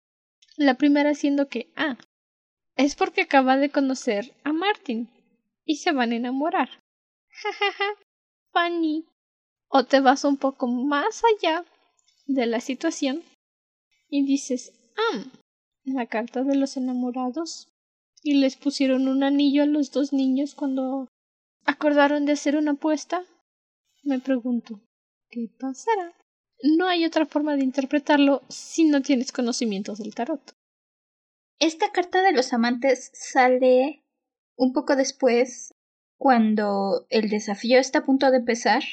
[0.55, 1.97] La primera siendo que, ah,
[2.75, 5.09] es porque acaba de conocer a Martin
[5.65, 6.69] y se van a enamorar.
[7.29, 7.85] Jajaja,
[8.51, 9.05] funny.
[9.69, 11.65] O te vas un poco más allá
[12.25, 13.23] de la situación
[14.09, 15.23] y dices, Ah,
[15.83, 17.69] la carta de los enamorados.
[18.23, 21.07] Y les pusieron un anillo a los dos niños cuando
[21.65, 23.23] acordaron de hacer una apuesta.
[24.03, 24.81] Me pregunto,
[25.29, 26.13] ¿qué pasará?
[26.61, 30.55] No hay otra forma de interpretarlo si no tienes conocimientos del tarot.
[31.59, 34.03] Esta carta de los amantes sale
[34.55, 35.73] un poco después,
[36.17, 38.83] cuando el desafío está a punto de empezar,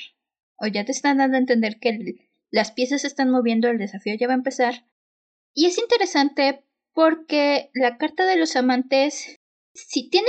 [0.56, 4.14] o ya te están dando a entender que las piezas se están moviendo, el desafío
[4.18, 4.86] ya va a empezar,
[5.54, 9.40] y es interesante porque la carta de los amantes,
[9.72, 10.28] si tiene,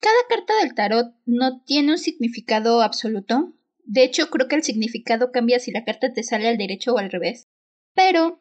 [0.00, 3.52] cada carta del tarot no tiene un significado absoluto.
[3.84, 6.98] De hecho, creo que el significado cambia si la carta te sale al derecho o
[6.98, 7.48] al revés.
[7.94, 8.40] Pero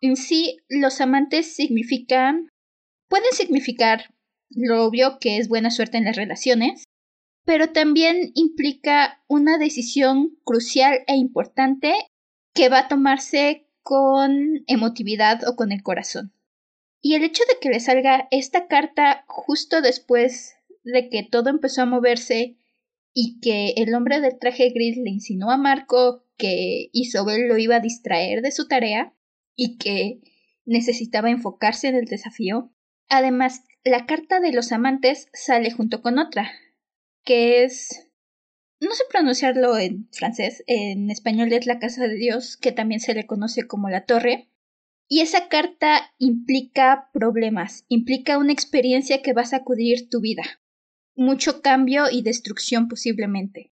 [0.00, 2.48] en sí, los amantes significan,
[3.08, 4.14] pueden significar
[4.50, 6.84] lo obvio que es buena suerte en las relaciones,
[7.44, 11.94] pero también implica una decisión crucial e importante
[12.54, 16.32] que va a tomarse con emotividad o con el corazón.
[17.00, 21.82] Y el hecho de que le salga esta carta justo después de que todo empezó
[21.82, 22.56] a moverse
[23.18, 27.76] y que el hombre del traje gris le insinuó a Marco que Isobel lo iba
[27.76, 29.14] a distraer de su tarea
[29.54, 30.20] y que
[30.66, 32.74] necesitaba enfocarse en el desafío.
[33.08, 36.50] Además, la carta de los amantes sale junto con otra,
[37.24, 38.06] que es
[38.80, 43.14] no sé pronunciarlo en francés, en español es la casa de Dios, que también se
[43.14, 44.50] le conoce como la torre.
[45.08, 50.42] Y esa carta implica problemas, implica una experiencia que va a sacudir tu vida.
[51.16, 53.72] Mucho cambio y destrucción posiblemente.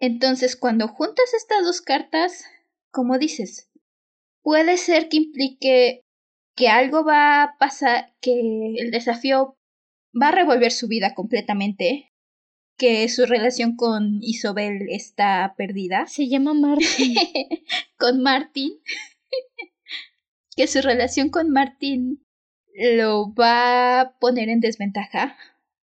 [0.00, 2.44] Entonces, cuando juntas estas dos cartas,
[2.90, 3.70] como dices,
[4.42, 6.02] puede ser que implique
[6.56, 9.56] que algo va a pasar, que el desafío
[10.20, 12.12] va a revolver su vida completamente,
[12.76, 16.06] que su relación con Isobel está perdida.
[16.06, 17.14] Se llama Martin.
[17.98, 18.72] con Martin.
[20.56, 22.24] que su relación con Martin
[22.74, 25.36] lo va a poner en desventaja.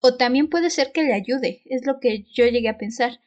[0.01, 3.19] O también puede ser que le ayude, es lo que yo llegué a pensar.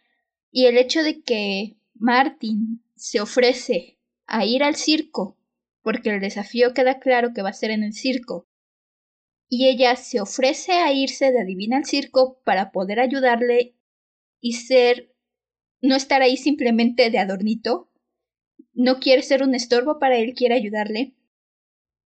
[0.50, 5.36] Y el hecho de que Martin se ofrece a ir al circo,
[5.82, 8.48] porque el desafío queda claro que va a ser en el circo,
[9.54, 13.76] y ella se ofrece a irse de adivina al circo para poder ayudarle
[14.40, 15.14] y ser
[15.82, 17.90] no estar ahí simplemente de adornito.
[18.72, 21.14] No quiere ser un estorbo para él, quiere ayudarle.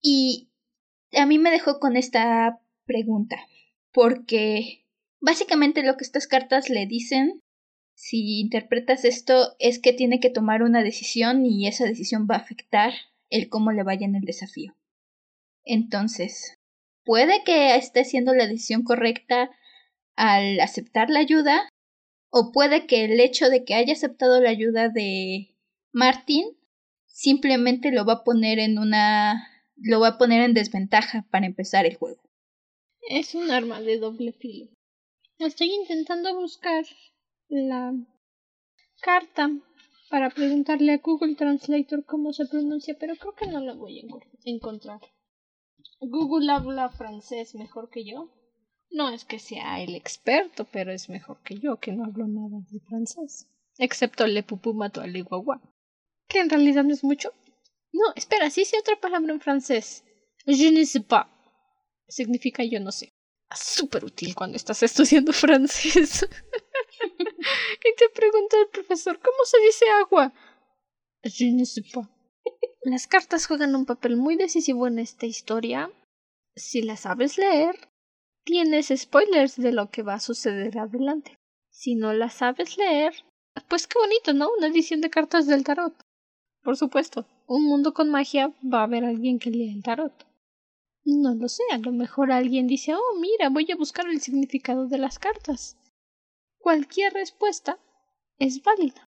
[0.02, 0.50] Y
[1.12, 3.36] a mí me dejó con esta pregunta,
[3.97, 4.84] porque
[5.22, 7.40] básicamente lo que estas cartas le dicen,
[7.94, 12.40] si interpretas esto, es que tiene que tomar una decisión y esa decisión va a
[12.40, 12.92] afectar
[13.30, 14.76] el cómo le vaya en el desafío.
[15.64, 16.59] Entonces,
[17.07, 19.51] puede que esté haciendo la decisión correcta
[20.14, 21.66] al aceptar la ayuda,
[22.28, 25.57] o puede que el hecho de que haya aceptado la ayuda de
[25.92, 26.44] Martin
[27.07, 31.86] simplemente lo va a poner en una lo va a poner en desventaja para empezar
[31.86, 32.26] el juego.
[33.09, 34.66] Es un arma de doble filo.
[35.38, 36.84] Estoy intentando buscar
[37.48, 37.94] la
[39.00, 39.48] carta
[40.11, 44.02] para preguntarle a Google Translator cómo se pronuncia, pero creo que no la voy a
[44.44, 45.00] encontrar.
[46.00, 48.32] Google habla francés mejor que yo.
[48.90, 52.59] No es que sea el experto, pero es mejor que yo, que no hablo nada
[52.70, 53.48] de francés.
[53.78, 55.61] Excepto le pupú mato al guagua.
[56.28, 57.32] Que en realidad no es mucho.
[57.92, 60.02] No, espera, sí sé otra palabra en francés.
[60.44, 61.36] Je ne sais pas.
[62.09, 63.12] Significa yo no sé.
[63.54, 66.26] Súper útil cuando estás estudiando francés.
[67.84, 70.32] y te pregunta el profesor, ¿cómo se dice agua?
[71.22, 72.07] Je ne sais pas.
[72.82, 75.90] Las cartas juegan un papel muy decisivo en esta historia.
[76.54, 77.88] Si las sabes leer,
[78.44, 81.36] tienes spoilers de lo que va a suceder adelante.
[81.70, 83.12] Si no las sabes leer,
[83.68, 84.50] pues qué bonito, ¿no?
[84.57, 85.94] Una edición de cartas del tarot.
[86.62, 90.26] Por supuesto, un mundo con magia va a haber alguien que lea el tarot.
[91.07, 94.88] No lo sé, a lo mejor alguien dice, oh, mira, voy a buscar el significado
[94.88, 95.76] de las cartas.
[96.59, 97.78] Cualquier respuesta
[98.40, 99.09] es válida.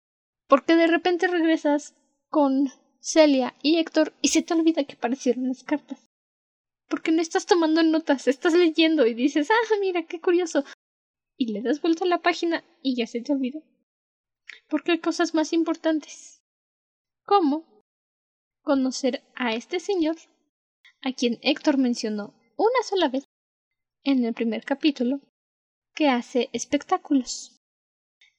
[0.47, 1.95] Porque de repente regresas
[2.29, 6.09] con Celia y Héctor y se te olvida que aparecieron las cartas.
[6.89, 10.65] Porque no estás tomando notas, estás leyendo y dices, ah, mira, qué curioso.
[11.37, 13.61] Y le das vuelta a la página y ya se te olvidó.
[14.67, 16.41] Porque hay cosas más importantes.
[17.23, 17.83] ¿Cómo?
[18.63, 20.15] Conocer a este señor,
[21.03, 23.25] a quien Héctor mencionó una sola vez
[24.03, 25.21] en el primer capítulo,
[25.93, 27.61] que hace espectáculos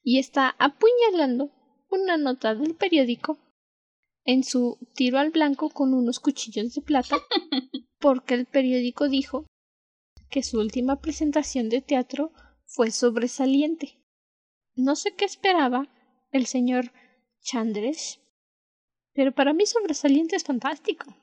[0.03, 1.51] y está apuñalando
[1.91, 3.39] una nota del periódico
[4.25, 7.17] en su tiro al blanco con unos cuchillos de plata
[8.01, 9.47] porque el periódico dijo
[10.31, 12.33] que su última presentación de teatro
[12.67, 14.01] fue sobresaliente.
[14.75, 15.89] No sé qué esperaba
[16.33, 16.91] el señor
[17.41, 18.21] Chandres,
[19.13, 21.15] pero para mí sobresaliente es fantástico.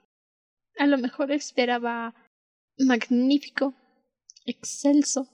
[0.78, 2.16] A lo mejor esperaba
[2.78, 3.76] magnífico,
[4.46, 5.28] excelso,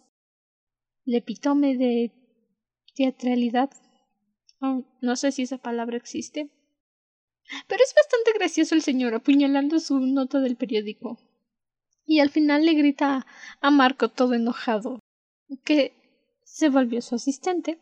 [1.05, 2.11] el epítome de
[2.95, 3.69] teatralidad.
[5.01, 6.49] no sé si esa palabra existe,
[7.67, 11.17] pero es bastante gracioso el señor apuñalando su nota del periódico.
[12.05, 13.25] Y al final le grita
[13.61, 14.99] a Marco todo enojado
[15.63, 15.93] que
[16.43, 17.79] se volvió su asistente.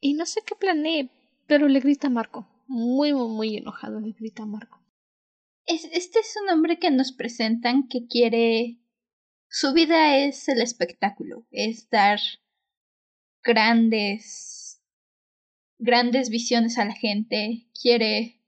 [0.00, 1.10] Y no sé qué planee,
[1.46, 2.46] pero le grita a Marco.
[2.66, 4.77] Muy, muy, muy enojado le grita a Marco.
[5.68, 8.78] Este es un hombre que nos presentan que quiere.
[9.48, 12.20] Su vida es el espectáculo, es dar
[13.42, 14.82] grandes.
[15.78, 18.38] grandes visiones a la gente, quiere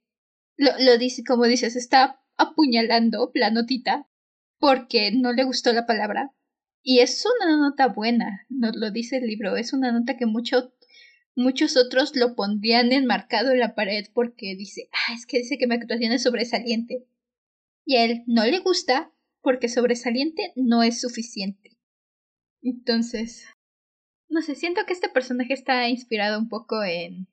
[0.60, 4.06] lo, lo dice, como dices, está apuñalando la notita
[4.58, 6.34] porque no le gustó la palabra.
[6.82, 10.74] Y es una nota buena, nos lo dice el libro, es una nota que mucho,
[11.34, 15.66] muchos otros lo pondrían enmarcado en la pared porque dice, ah, es que dice que
[15.66, 17.06] mi actuación es sobresaliente.
[17.84, 19.12] Y a él no le gusta
[19.42, 21.78] porque sobresaliente no es suficiente.
[22.62, 23.46] Entonces,
[24.28, 27.26] no sé, siento que este personaje está inspirado un poco en,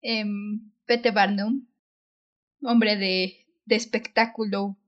[0.00, 1.68] en Pete Barnum,
[2.62, 4.78] hombre de, de espectáculo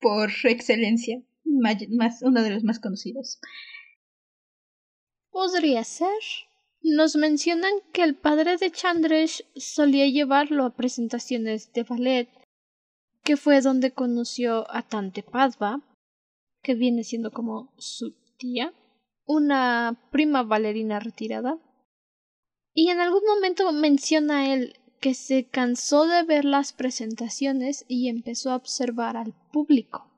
[0.00, 3.40] por excelencia, más, uno de los más conocidos.
[5.30, 6.08] Podría ser.
[6.80, 12.28] Nos mencionan que el padre de Chandresh solía llevarlo a presentaciones de ballet,
[13.28, 15.82] que fue donde conoció a Tante Padva,
[16.62, 18.72] que viene siendo como su tía,
[19.26, 21.58] una prima bailarina retirada.
[22.72, 28.50] Y en algún momento menciona él que se cansó de ver las presentaciones y empezó
[28.50, 30.10] a observar al público,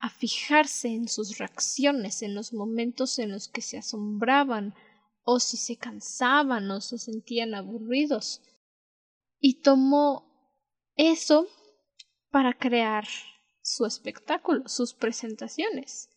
[0.00, 4.74] a fijarse en sus reacciones, en los momentos en los que se asombraban,
[5.22, 8.42] o si se cansaban o se sentían aburridos.
[9.38, 10.26] Y tomó
[10.96, 11.46] eso
[12.34, 13.06] para crear
[13.62, 16.10] su espectáculo, sus presentaciones.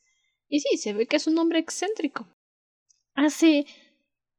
[0.49, 2.27] Y sí, se ve que es un hombre excéntrico.
[3.13, 3.67] Hace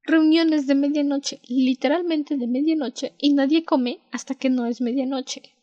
[0.02, 5.54] reuniones de medianoche, literalmente de medianoche, y nadie come hasta que no es medianoche.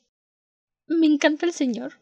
[0.87, 1.99] Me encanta el señor.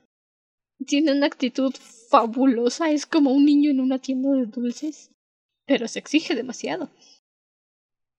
[0.85, 1.73] Tiene una actitud
[2.07, 5.09] fabulosa, es como un niño en una tienda de dulces,
[5.65, 6.91] pero se exige demasiado.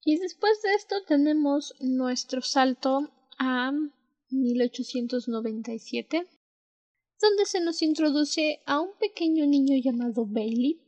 [0.03, 3.71] Y después de esto tenemos nuestro salto a
[4.35, 6.27] 1897,
[7.21, 10.81] donde se nos introduce a un pequeño niño llamado Bailey,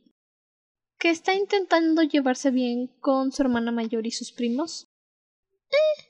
[0.99, 4.87] que está intentando llevarse bien con su hermana mayor y sus primos.
[5.69, 6.03] Eh,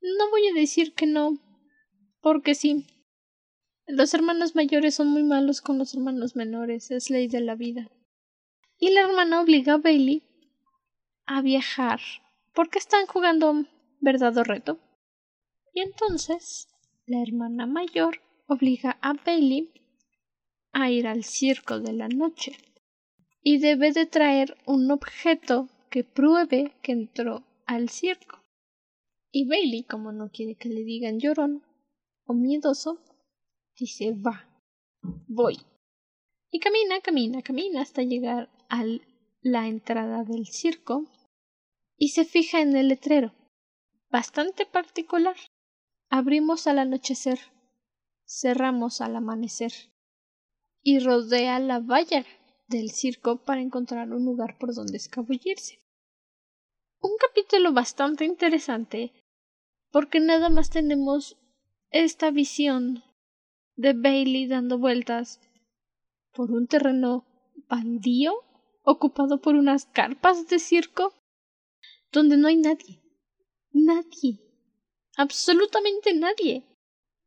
[0.00, 1.38] no voy a decir que no,
[2.20, 2.86] porque sí.
[3.86, 7.90] Los hermanos mayores son muy malos con los hermanos menores, es ley de la vida.
[8.78, 10.22] Y la hermana obliga a Bailey
[11.26, 12.00] a viajar
[12.52, 13.64] porque están jugando
[14.00, 14.78] verdad o reto.
[15.72, 16.68] Y entonces
[17.06, 19.72] la hermana mayor obliga a Bailey
[20.72, 22.56] a ir al circo de la noche
[23.42, 28.42] y debe de traer un objeto que pruebe que entró al circo.
[29.30, 31.62] Y Bailey, como no quiere que le digan llorón
[32.24, 33.02] o miedoso,
[33.76, 34.48] dice va,
[35.26, 35.58] voy.
[36.50, 38.84] Y camina, camina, camina hasta llegar a
[39.40, 41.06] la entrada del circo
[41.96, 43.34] y se fija en el letrero,
[44.10, 45.36] bastante particular.
[46.14, 47.38] Abrimos al anochecer,
[48.26, 49.72] cerramos al amanecer
[50.82, 52.26] y rodea la valla
[52.68, 55.80] del circo para encontrar un lugar por donde escabullirse.
[57.00, 59.14] Un capítulo bastante interesante
[59.90, 61.38] porque nada más tenemos
[61.88, 63.02] esta visión
[63.76, 65.40] de Bailey dando vueltas
[66.34, 67.24] por un terreno
[67.70, 68.34] baldío
[68.82, 71.14] ocupado por unas carpas de circo
[72.10, 73.00] donde no hay nadie.
[73.70, 74.51] Nadie.
[75.16, 76.64] Absolutamente nadie.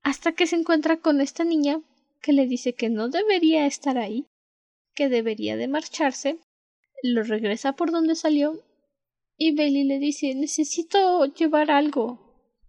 [0.02, 1.82] Hasta que se encuentra con esta niña
[2.22, 4.26] que le dice que no debería estar ahí,
[4.96, 6.40] que debería de marcharse,
[7.04, 8.64] lo regresa por donde salió
[9.38, 12.20] y Bailey le dice necesito llevar algo.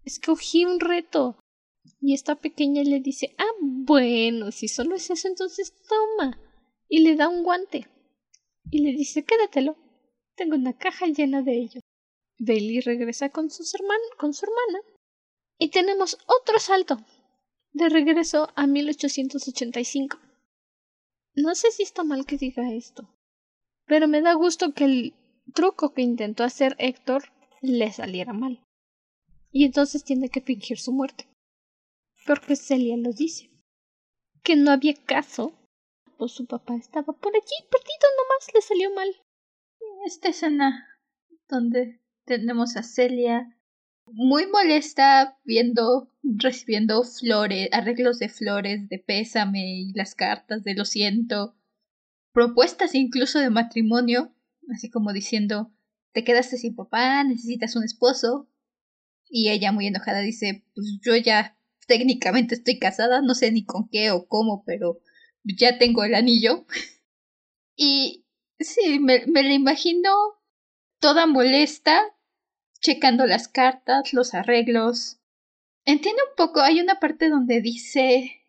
[0.04, 1.38] Escogí un reto.
[2.00, 6.38] Y esta pequeña le dice ah bueno, si solo es eso entonces toma.
[6.88, 7.88] Y le da un guante.
[8.70, 9.76] Y le dice quédatelo.
[10.34, 11.80] Tengo una caja llena de ello.
[12.38, 13.72] Bailey regresa con, sus
[14.18, 14.95] con su hermana
[15.58, 16.98] y tenemos otro salto
[17.72, 20.18] de regreso a 1885.
[21.34, 23.08] No sé si está mal que diga esto,
[23.86, 25.14] pero me da gusto que el
[25.54, 27.24] truco que intentó hacer Héctor
[27.60, 28.62] le saliera mal.
[29.50, 31.28] Y entonces tiene que fingir su muerte.
[32.26, 33.50] Porque Celia lo dice.
[34.42, 35.52] Que no había caso.
[36.18, 39.08] Pues su papá estaba por allí, perdido nomás, le salió mal.
[40.06, 40.86] Esta escena
[41.48, 43.55] donde tenemos a Celia
[44.06, 50.84] muy molesta viendo, recibiendo flores, arreglos de flores, de pésame y las cartas de lo
[50.84, 51.56] siento,
[52.32, 54.34] propuestas incluso de matrimonio,
[54.72, 55.72] así como diciendo,
[56.12, 58.48] te quedaste sin papá, necesitas un esposo.
[59.28, 63.88] Y ella muy enojada dice, pues yo ya técnicamente estoy casada, no sé ni con
[63.88, 65.00] qué o cómo, pero
[65.44, 66.64] ya tengo el anillo.
[67.76, 68.24] y
[68.58, 70.10] sí, me, me la imagino
[71.00, 72.02] toda molesta,
[72.86, 75.18] checando las cartas, los arreglos.
[75.84, 78.42] Entiende un poco, hay una parte donde dice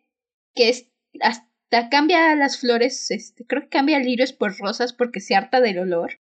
[0.54, 0.86] que es,
[1.20, 5.80] hasta cambia las flores, este, creo que cambia lirios por rosas porque se harta del
[5.80, 6.20] olor.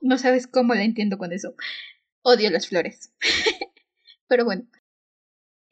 [0.00, 1.54] No sabes cómo la entiendo con eso.
[2.22, 3.12] Odio las flores.
[4.28, 4.66] Pero bueno.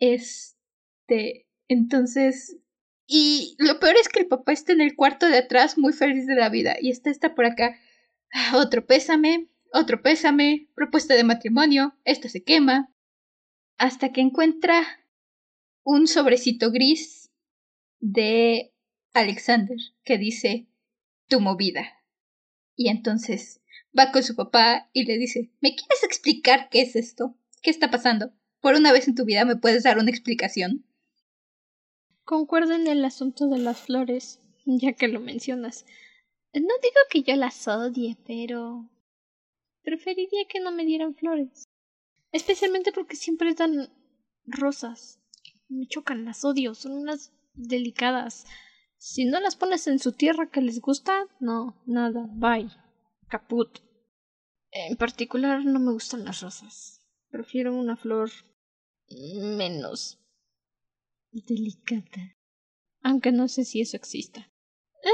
[0.00, 1.46] Este.
[1.68, 2.58] Entonces.
[3.06, 6.26] Y lo peor es que el papá está en el cuarto de atrás muy feliz
[6.26, 6.74] de la vida.
[6.80, 7.78] Y está está por acá.
[8.32, 12.92] Ah, otro pésame otro pésame, propuesta de matrimonio, esto se quema,
[13.78, 14.84] hasta que encuentra
[15.82, 17.30] un sobrecito gris
[17.98, 18.72] de
[19.14, 20.68] Alexander que dice
[21.28, 22.02] tu movida.
[22.76, 23.60] Y entonces
[23.98, 27.36] va con su papá y le dice ¿Me quieres explicar qué es esto?
[27.62, 28.32] ¿Qué está pasando?
[28.60, 30.84] Por una vez en tu vida me puedes dar una explicación.
[32.24, 35.84] Concuerdo en el asunto de las flores, ya que lo mencionas.
[36.54, 38.88] No digo que yo las odie, pero
[39.82, 41.64] Preferiría que no me dieran flores.
[42.30, 43.92] Especialmente porque siempre dan
[44.46, 45.20] rosas.
[45.68, 48.46] Me chocan, las odio, son unas delicadas.
[48.96, 52.70] Si no las pones en su tierra que les gusta, no, nada, bye.
[53.28, 53.80] Caput.
[54.70, 57.04] En particular no me gustan las rosas.
[57.30, 58.30] Prefiero una flor
[59.08, 60.18] menos
[61.32, 62.36] delicada.
[63.02, 64.40] Aunque no sé si eso exista.
[65.02, 65.08] Eh,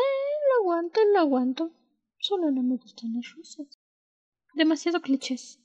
[0.49, 1.73] lo aguanto, lo aguanto.
[2.19, 3.78] Solo no me gustan las rosas
[4.59, 5.59] demasiado clichés,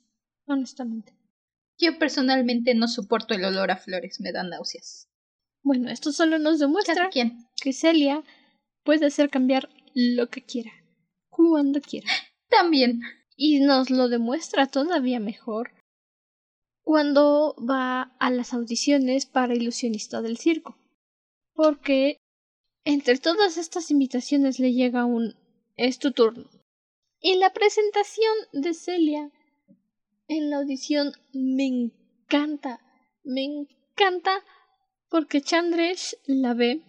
[0.46, 1.14] honestamente.
[1.78, 5.10] Yo personalmente no soporto el olor a flores, me da náuseas.
[5.64, 8.24] Bueno, esto solo nos demuestra que Celia
[8.84, 10.72] puede hacer cambiar lo que quiera,
[11.30, 12.08] cuando quiera.
[12.50, 13.02] También.
[13.36, 15.72] Y nos lo demuestra todavía mejor
[16.84, 20.78] cuando va a las audiciones para ilusionista del circo.
[21.54, 22.18] Porque
[22.86, 25.36] entre todas estas invitaciones le llega un
[25.78, 26.50] es tu turno.
[27.26, 29.32] Y la presentación de Celia
[30.28, 32.82] en la audición me encanta,
[33.24, 34.44] me encanta
[35.08, 36.84] porque Chandresh la ve,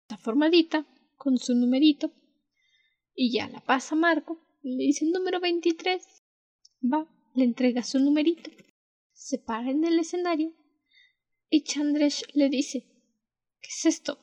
[0.00, 0.86] está formadita,
[1.18, 2.14] con su numerito,
[3.14, 6.02] y ya la pasa Marco, le dice el número 23,
[6.82, 8.50] va, le entrega su numerito,
[9.12, 10.54] se para en el escenario,
[11.50, 12.86] y Chandresh le dice,
[13.60, 14.16] ¿qué es esto?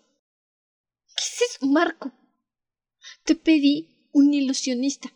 [1.15, 2.11] ¿Qué es eso, Marco?
[3.25, 5.13] Te pedí un ilusionista,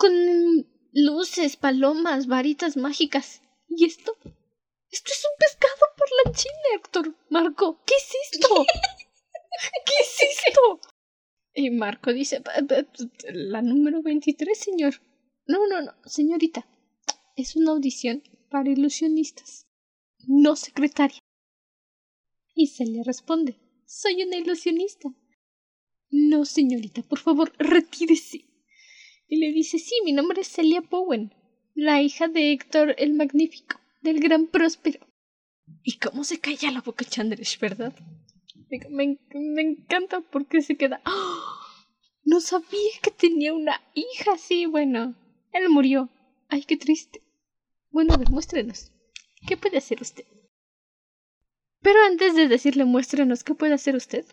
[0.00, 4.16] con luces, palomas, varitas mágicas, ¿y esto?
[4.90, 7.14] Esto es un pescado parlanchín, Héctor.
[7.28, 8.48] Marco, ¿qué es esto?
[9.86, 10.80] ¿Qué es esto?
[11.52, 12.42] Y Marco dice,
[13.30, 14.94] la número 23, señor.
[15.46, 16.66] No, no, no, señorita.
[17.36, 19.66] Es una audición para ilusionistas,
[20.26, 21.20] no secretaria.
[22.54, 25.10] Y se le responde, soy una ilusionista.
[26.08, 28.49] No, señorita, por favor, retírese.
[29.30, 31.32] Y le dice, sí, mi nombre es Celia Bowen,
[31.76, 35.06] la hija de Héctor el Magnífico del gran próspero.
[35.84, 37.94] ¿Y cómo se calla la boca Chandresh, verdad?
[38.90, 41.00] Me, me, encanta porque se queda.
[41.06, 41.42] ¡Oh!
[42.24, 45.14] No sabía que tenía una hija, sí, bueno.
[45.52, 46.10] Él murió.
[46.48, 47.22] Ay, qué triste.
[47.90, 48.90] Bueno, ver, muéstrenos.
[49.46, 50.24] ¿Qué puede hacer usted?
[51.80, 54.26] Pero antes de decirle muéstrenos qué puede hacer usted,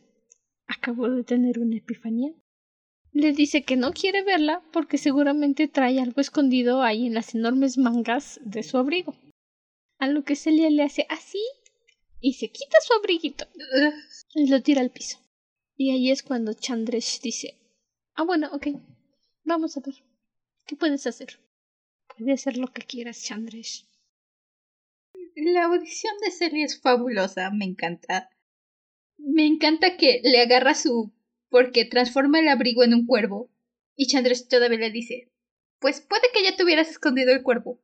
[0.66, 2.34] acabo de tener una epifanía.
[3.20, 7.80] Le dice que no quiere verla porque seguramente trae algo escondido ahí en las enormes
[7.80, 9.16] mangas de su abrigo.
[9.98, 11.42] A lo que Celia le hace así
[12.22, 13.48] y se quita su abriguito
[14.36, 15.18] y lo tira al piso.
[15.76, 17.58] Y ahí es cuando Chandresh dice,
[18.14, 18.68] ah bueno, ok,
[19.44, 19.96] vamos a ver,
[20.68, 21.40] ¿qué puedes hacer?
[22.16, 23.88] Puedes hacer lo que quieras, Chandresh.
[25.34, 28.30] La audición de Celia es fabulosa, me encanta.
[29.18, 31.17] Me encanta que le agarra su...
[31.50, 33.52] porque transforma el abrigo en un cuervo.
[33.96, 35.32] Y Chandresh todavía le dice,
[35.80, 37.82] pues puede que ya te hubieras escondido el cuervo.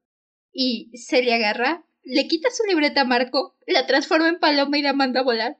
[0.52, 4.94] Y Celia agarra, le quita su libreta a Marco, la transforma en paloma y la
[4.94, 5.58] manda a volar.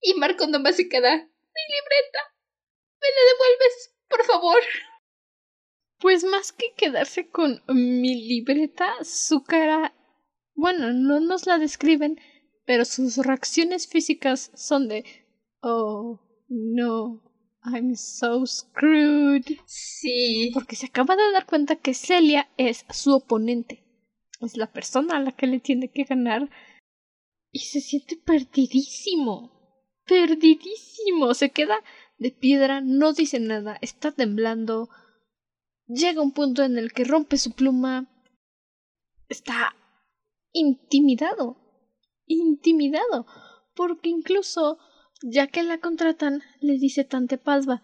[0.00, 1.16] Y Marco nomás se queda.
[1.16, 2.34] Mi libreta.
[3.00, 4.62] ¿Me la devuelves, por favor?
[5.98, 9.94] Pues más que quedarse con mi libreta, su cara.
[10.54, 12.20] Bueno, no nos la describen,
[12.64, 15.04] pero sus reacciones físicas son de.
[15.60, 17.22] Oh, no.
[17.64, 19.44] I'm so screwed.
[19.66, 20.50] Sí.
[20.52, 23.84] Porque se acaba de dar cuenta que Celia es su oponente
[24.44, 26.50] es la persona a la que le tiene que ganar
[27.50, 29.52] y se siente perdidísimo.
[30.06, 31.34] Perdidísimo.
[31.34, 31.76] Se queda
[32.18, 34.88] de piedra, no dice nada, está temblando.
[35.86, 38.10] Llega un punto en el que rompe su pluma.
[39.28, 39.74] Está
[40.52, 41.56] intimidado.
[42.26, 43.26] Intimidado.
[43.74, 44.78] Porque incluso,
[45.26, 47.82] ya que la contratan, le dice Tante Pasva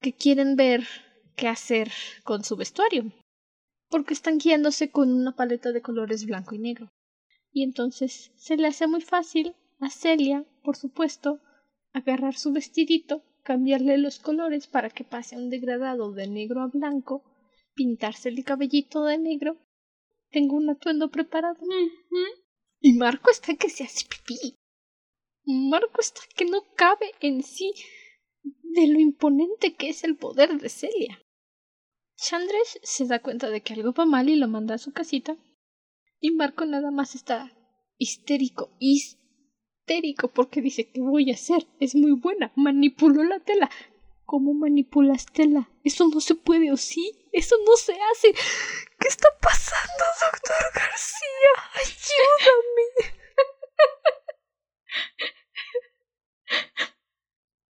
[0.00, 0.86] que quieren ver
[1.36, 1.92] qué hacer
[2.24, 3.12] con su vestuario
[3.94, 6.88] porque están guiándose con una paleta de colores blanco y negro.
[7.52, 11.38] Y entonces se le hace muy fácil a Celia, por supuesto,
[11.92, 17.22] agarrar su vestidito, cambiarle los colores para que pase un degradado de negro a blanco,
[17.74, 19.58] pintarse el cabellito de negro.
[20.32, 21.60] Tengo un atuendo preparado.
[22.80, 24.56] Y Marco está que se hace pipí.
[25.46, 27.72] Marco está que no cabe en sí
[28.42, 31.20] de lo imponente que es el poder de Celia.
[32.16, 35.36] Chandresh se da cuenta de que algo va mal y lo manda a su casita.
[36.18, 37.52] Y Marco nada más está
[37.98, 41.66] histérico, histérico, porque dice, ¿qué voy a hacer?
[41.78, 43.70] Es muy buena, manipuló la tela.
[44.24, 45.68] ¿Cómo manipulas tela?
[45.82, 47.28] Eso no se puede, ¿o sí?
[47.32, 48.32] Eso no se hace.
[48.32, 51.52] ¿Qué está pasando, doctor García?
[51.74, 53.18] Ayúdame.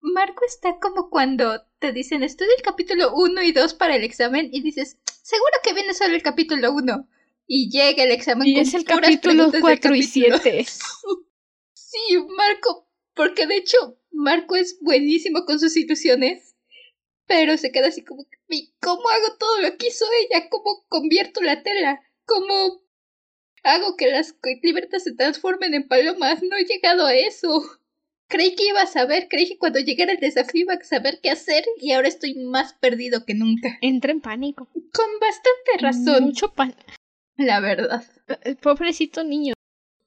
[0.05, 4.51] Marco está como cuando te dicen estudia el capítulo 1 y 2 para el examen
[4.53, 7.09] y dices, seguro que viene solo el capítulo 1.
[7.47, 10.67] Y llega el examen y es el capítulo 4 y 7.
[11.73, 11.99] sí,
[12.37, 16.55] Marco, porque de hecho Marco es buenísimo con sus ilusiones,
[17.27, 18.27] pero se queda así como,
[18.81, 20.51] ¿cómo hago todo lo que hizo ella?
[20.51, 22.03] ¿Cómo convierto la tela?
[22.27, 22.83] ¿Cómo
[23.63, 26.43] hago que las libertas se transformen en palomas?
[26.43, 27.63] No he llegado a eso.
[28.29, 31.31] Creí que iba a saber, creí que cuando llegara el desafío iba a saber qué
[31.31, 33.79] hacer y ahora estoy más perdido que nunca.
[33.81, 34.69] Entra en pánico.
[34.73, 36.25] Con bastante razón.
[36.25, 36.81] Mucho pánico.
[37.37, 38.05] La verdad.
[38.45, 39.55] Eh, pobrecito niño.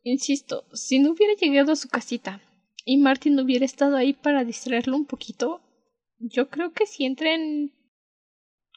[0.04, 2.42] Insisto, si no hubiera llegado a su casita
[2.86, 5.62] y Martin no hubiera estado ahí para distraerlo un poquito,
[6.18, 7.74] yo creo que sí entra en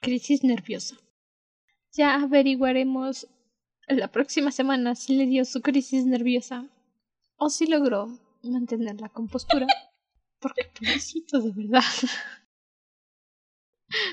[0.00, 0.96] crisis nerviosa.
[1.92, 3.28] Ya averiguaremos
[3.88, 6.68] la próxima semana si le dio su crisis nerviosa
[7.36, 9.66] o si logró mantener la compostura.
[10.40, 11.82] Porque pobrecito, de verdad.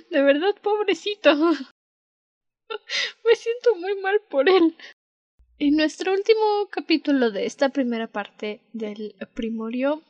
[0.09, 1.35] De verdad, pobrecito.
[3.25, 4.75] Me siento muy mal por él.
[5.59, 10.03] En nuestro último capítulo de esta primera parte del Primorio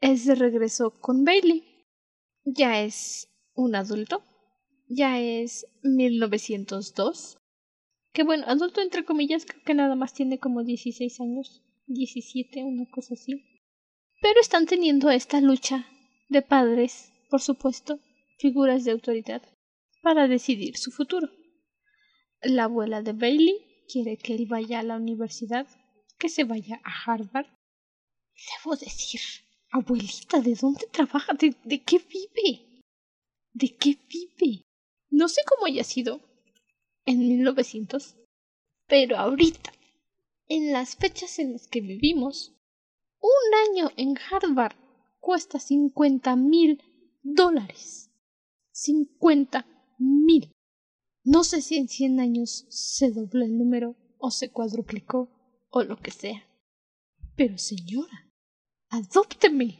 [0.00, 1.64] es de regreso con Bailey.
[2.44, 4.22] Ya es un adulto.
[4.88, 7.38] Ya es 1902.
[8.12, 11.62] Que bueno, adulto entre comillas, creo que nada más tiene como 16 años.
[11.88, 13.44] 17, una cosa así.
[14.20, 15.86] Pero están teniendo esta lucha
[16.28, 17.98] de padres, por supuesto,
[18.38, 19.42] figuras de autoridad,
[20.02, 21.30] para decidir su futuro.
[22.42, 25.66] La abuela de Bailey quiere que él vaya a la universidad,
[26.18, 27.46] que se vaya a Harvard.
[28.62, 29.20] Debo decir,
[29.70, 31.32] abuelita, ¿de dónde trabaja?
[31.34, 32.82] ¿De, de qué vive?
[33.52, 34.62] ¿De qué vive?
[35.10, 36.20] No sé cómo haya sido
[37.06, 38.14] en 1900,
[38.86, 39.72] pero ahorita,
[40.48, 42.54] en las fechas en las que vivimos,
[43.20, 44.76] un año en Harvard
[45.20, 46.82] cuesta cincuenta mil
[47.22, 48.10] dólares.
[48.72, 49.66] Cincuenta
[49.98, 50.52] mil.
[51.24, 55.28] No sé si en cien años se dobló el número o se cuadruplicó
[55.70, 56.48] o lo que sea.
[57.36, 58.32] Pero señora,
[58.88, 59.78] adópteme.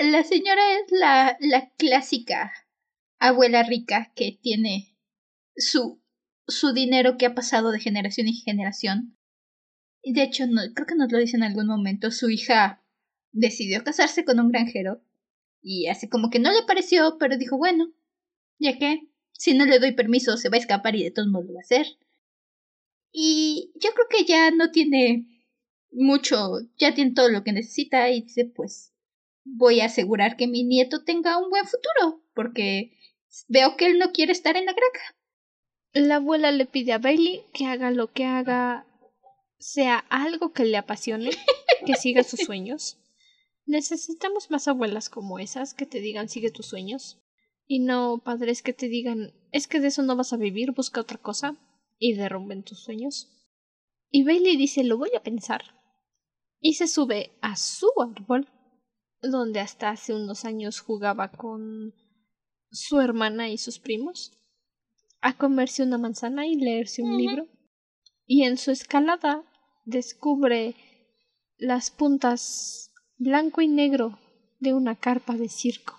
[0.00, 2.52] La señora es la, la clásica
[3.18, 4.96] abuela rica que tiene
[5.56, 6.02] su,
[6.46, 9.16] su dinero que ha pasado de generación en generación.
[10.02, 12.82] Y de hecho, no, creo que nos lo dice en algún momento, su hija
[13.32, 15.02] decidió casarse con un granjero
[15.62, 17.92] y así como que no le pareció, pero dijo, bueno,
[18.58, 21.46] ya que si no le doy permiso se va a escapar y de todos modos
[21.48, 21.86] lo va a hacer.
[23.12, 25.26] Y yo creo que ya no tiene
[25.90, 28.92] mucho, ya tiene todo lo que necesita y dice, pues
[29.44, 32.92] voy a asegurar que mi nieto tenga un buen futuro, porque
[33.48, 35.15] veo que él no quiere estar en la granja.
[35.98, 38.86] La abuela le pide a Bailey que haga lo que haga,
[39.58, 41.30] sea algo que le apasione,
[41.86, 42.98] que siga sus sueños.
[43.64, 47.22] Necesitamos más abuelas como esas que te digan sigue tus sueños
[47.66, 51.00] y no padres que te digan es que de eso no vas a vivir, busca
[51.00, 51.56] otra cosa
[51.98, 53.32] y derrumben tus sueños.
[54.10, 55.62] Y Bailey dice lo voy a pensar
[56.60, 58.46] y se sube a su árbol
[59.22, 61.94] donde hasta hace unos años jugaba con
[62.70, 64.36] su hermana y sus primos
[65.26, 67.48] a comerse una manzana y leerse un libro
[68.26, 69.42] y en su escalada
[69.84, 70.76] descubre
[71.56, 74.20] las puntas blanco y negro
[74.60, 75.98] de una carpa de circo,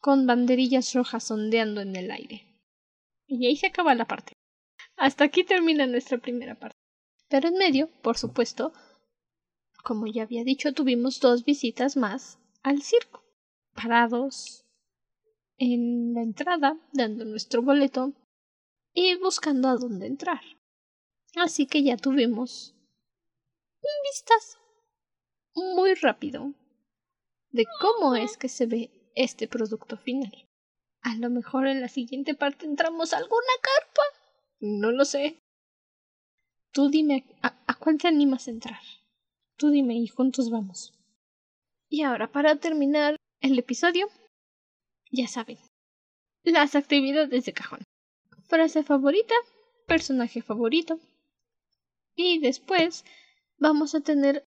[0.00, 2.60] con banderillas rojas ondeando en el aire.
[3.28, 4.32] Y ahí se acaba la parte.
[4.96, 6.76] Hasta aquí termina nuestra primera parte.
[7.28, 8.72] Pero en medio, por supuesto,
[9.84, 13.22] como ya había dicho, tuvimos dos visitas más al circo,
[13.76, 14.67] parados
[15.58, 18.12] en la entrada, dando nuestro boleto
[18.94, 20.40] y buscando a dónde entrar.
[21.36, 22.74] Así que ya tuvimos
[23.82, 24.58] un vistazo
[25.54, 26.54] muy rápido
[27.50, 30.32] de cómo es que se ve este producto final.
[31.02, 34.02] A lo mejor en la siguiente parte entramos a alguna carpa.
[34.60, 35.38] No lo sé.
[36.72, 38.80] Tú dime a, a te animas a entrar.
[39.56, 40.92] Tú dime y juntos vamos.
[41.88, 44.08] Y ahora, para terminar el episodio,
[45.10, 45.58] ya saben,
[46.42, 47.80] las actividades de cajón.
[48.44, 49.34] Frase favorita,
[49.86, 50.98] personaje favorito.
[52.14, 53.04] Y después
[53.58, 54.44] vamos a tener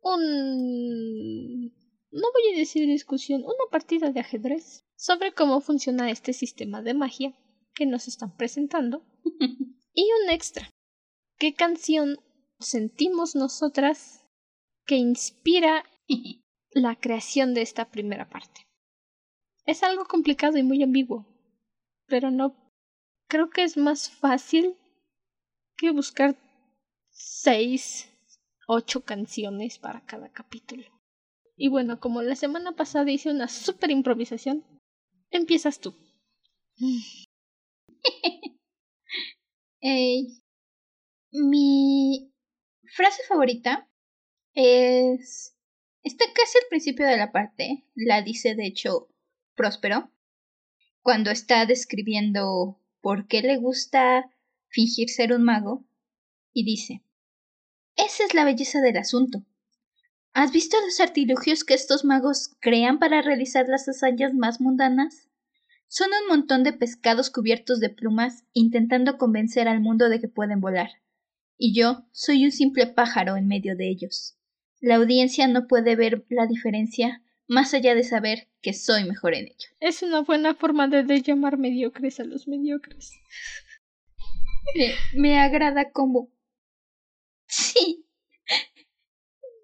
[0.00, 1.66] un...
[2.10, 6.94] no voy a decir discusión, una partida de ajedrez sobre cómo funciona este sistema de
[6.94, 7.34] magia
[7.74, 9.04] que nos están presentando.
[9.94, 10.68] y un extra.
[11.38, 12.18] ¿Qué canción
[12.58, 14.24] sentimos nosotras
[14.86, 15.84] que inspira
[16.70, 18.66] la creación de esta primera parte?
[19.64, 21.26] Es algo complicado y muy ambiguo,
[22.06, 22.56] pero no
[23.28, 24.76] creo que es más fácil
[25.76, 26.36] que buscar
[27.10, 28.08] seis
[28.66, 30.84] ocho canciones para cada capítulo.
[31.56, 34.64] Y bueno, como la semana pasada hice una super improvisación,
[35.30, 35.94] empiezas tú.
[41.32, 42.32] mi
[42.96, 43.88] frase favorita
[44.54, 45.56] es...
[46.02, 49.11] Está casi al principio de la parte, la dice de hecho
[49.54, 50.10] Próspero,
[51.02, 54.30] cuando está describiendo por qué le gusta
[54.68, 55.84] fingir ser un mago,
[56.52, 57.02] y dice,
[57.96, 59.44] esa es la belleza del asunto.
[60.32, 65.28] ¿Has visto los artilugios que estos magos crean para realizar las hazañas más mundanas?
[65.88, 70.60] Son un montón de pescados cubiertos de plumas intentando convencer al mundo de que pueden
[70.60, 70.90] volar.
[71.58, 74.38] Y yo soy un simple pájaro en medio de ellos.
[74.80, 77.22] La audiencia no puede ver la diferencia
[77.52, 79.68] más allá de saber que soy mejor en ello.
[79.80, 83.12] Es una buena forma de, llamar mediocres a los mediocres.
[84.74, 86.30] me, me agrada como
[87.46, 88.06] Sí.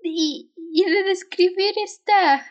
[0.03, 2.47] Y, y de describir esta,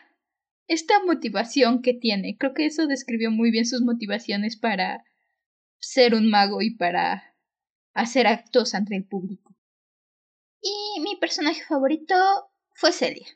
[0.66, 2.36] esta motivación que tiene.
[2.36, 5.04] Creo que eso describió muy bien sus motivaciones para,
[5.80, 7.36] ser un mago y para
[7.94, 9.54] hacer actos ante el público.
[10.60, 12.14] Y mi personaje favorito
[12.74, 13.26] fue Celia.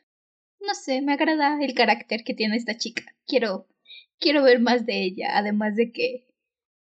[0.65, 3.03] No sé, me agrada el carácter que tiene esta chica.
[3.27, 3.67] Quiero
[4.23, 6.27] quiero ver más de ella, además de que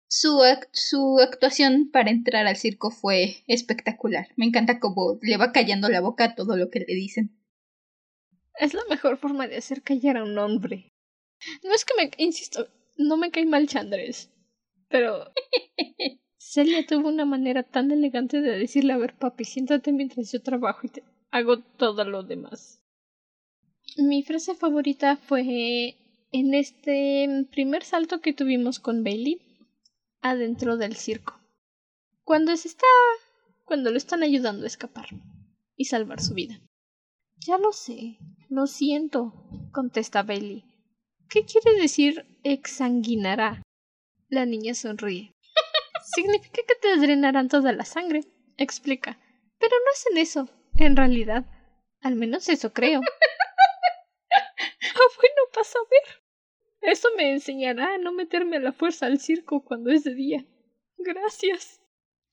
[0.09, 0.41] su,
[0.73, 4.27] su actuación para entrar al circo fue espectacular.
[4.35, 7.39] Me encanta cómo le va callando la boca a todo lo que le dicen.
[8.55, 10.89] Es la mejor forma de hacer callar a un hombre.
[11.63, 12.67] No es que me, insisto,
[12.97, 14.29] no me cae mal Chandres,
[14.89, 15.31] pero
[16.37, 20.81] Celia tuvo una manera tan elegante de decirle, a ver papi, siéntate mientras yo trabajo
[20.83, 22.80] y te hago todo lo demás.
[23.97, 25.97] Mi frase favorita fue
[26.31, 29.41] en este primer salto que tuvimos con Bailey
[30.21, 31.39] adentro del circo.
[32.23, 32.87] Cuando se está.
[33.65, 35.07] cuando lo están ayudando a escapar
[35.75, 36.61] y salvar su vida.
[37.37, 38.17] Ya lo sé,
[38.49, 39.33] lo siento,
[39.73, 40.63] contesta Bailey.
[41.29, 43.61] ¿Qué quiere decir exsanguinará?
[44.29, 45.33] La niña sonríe.
[46.15, 48.23] Significa que te drenarán toda la sangre,
[48.57, 49.19] explica.
[49.59, 51.45] Pero no hacen eso, en realidad.
[52.01, 53.01] Al menos eso creo.
[55.79, 56.21] Ah.
[56.81, 60.45] Eso me enseñará a no meterme a la fuerza al circo cuando es de día.
[60.97, 61.81] Gracias.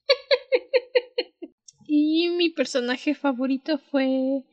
[1.86, 4.44] y mi personaje favorito fue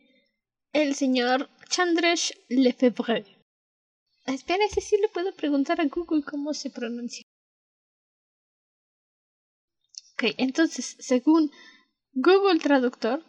[0.74, 3.26] el señor Chandresh Lefebvre.
[4.26, 7.24] Espera, ese sí le puedo preguntar a Google cómo se pronuncia.
[10.14, 11.52] Ok, entonces, según
[12.14, 13.24] Google Traductor,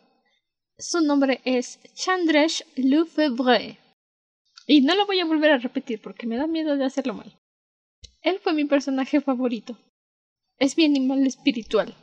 [0.78, 3.78] su nombre es Chandresh Lefebvre.
[4.66, 7.38] Y no lo voy a volver a repetir porque me da miedo de hacerlo mal.
[8.22, 9.78] Él fue mi personaje favorito.
[10.58, 11.94] Es mi animal espiritual.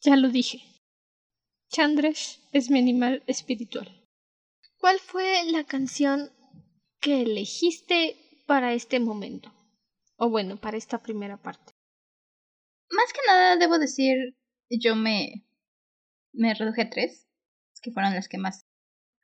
[0.00, 0.62] Ya lo dije.
[1.68, 3.88] Chandresh es mi animal espiritual.
[4.78, 6.30] ¿Cuál fue la canción
[7.00, 8.16] que elegiste
[8.46, 9.52] para este momento?
[10.16, 11.72] O bueno, para esta primera parte.
[12.90, 14.36] Más que nada, debo decir,
[14.70, 15.46] yo me,
[16.32, 17.28] me reduje a tres,
[17.82, 18.66] que fueron las que más,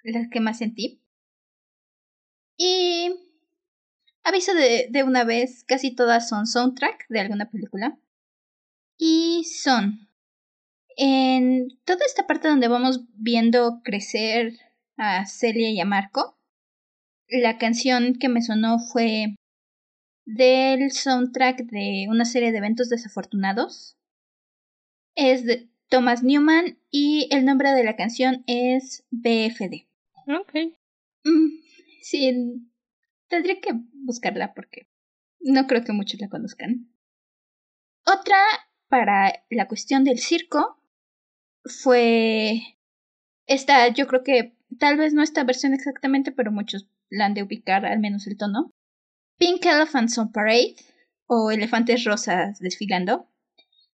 [0.03, 1.02] las que más sentí.
[2.65, 3.13] Y
[4.23, 7.99] aviso de, de una vez, casi todas son soundtrack de alguna película.
[8.97, 10.09] Y son
[10.97, 14.53] en toda esta parte donde vamos viendo crecer
[14.97, 16.39] a Celia y a Marco,
[17.29, 19.35] la canción que me sonó fue
[20.25, 23.97] del soundtrack de una serie de eventos desafortunados.
[25.17, 29.89] Es de Thomas Newman y el nombre de la canción es BFD.
[30.29, 30.55] Ok.
[31.25, 31.62] Mm,
[32.03, 32.69] Sí,
[33.29, 34.89] tendría que buscarla porque
[35.41, 36.93] no creo que muchos la conozcan.
[38.05, 38.37] Otra
[38.89, 40.79] para la cuestión del circo
[41.65, 42.61] fue
[43.47, 47.43] esta, yo creo que tal vez no esta versión exactamente, pero muchos la han de
[47.43, 48.71] ubicar, al menos el tono.
[49.39, 50.77] Pink Elephants on Parade
[51.27, 53.29] o Elefantes Rosas Desfilando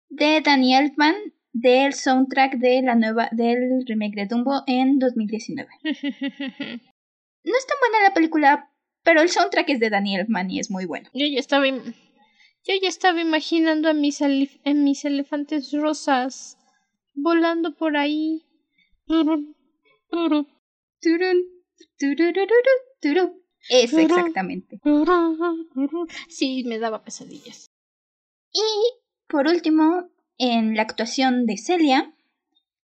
[0.08, 1.14] de Danny Elfman
[1.52, 5.68] del soundtrack de la nueva del remake de Dumbo en 2019.
[7.46, 8.72] No es tan buena la película,
[9.04, 11.08] pero el soundtrack es de Daniel Mann y es muy bueno.
[11.14, 16.58] Yo ya estaba, yo ya estaba imaginando a mis, en mis elefantes rosas
[17.14, 18.44] volando por ahí.
[23.68, 24.80] Eso exactamente.
[26.28, 27.70] Sí, me daba pesadillas.
[28.52, 28.60] Y
[29.28, 32.12] por último, en la actuación de Celia,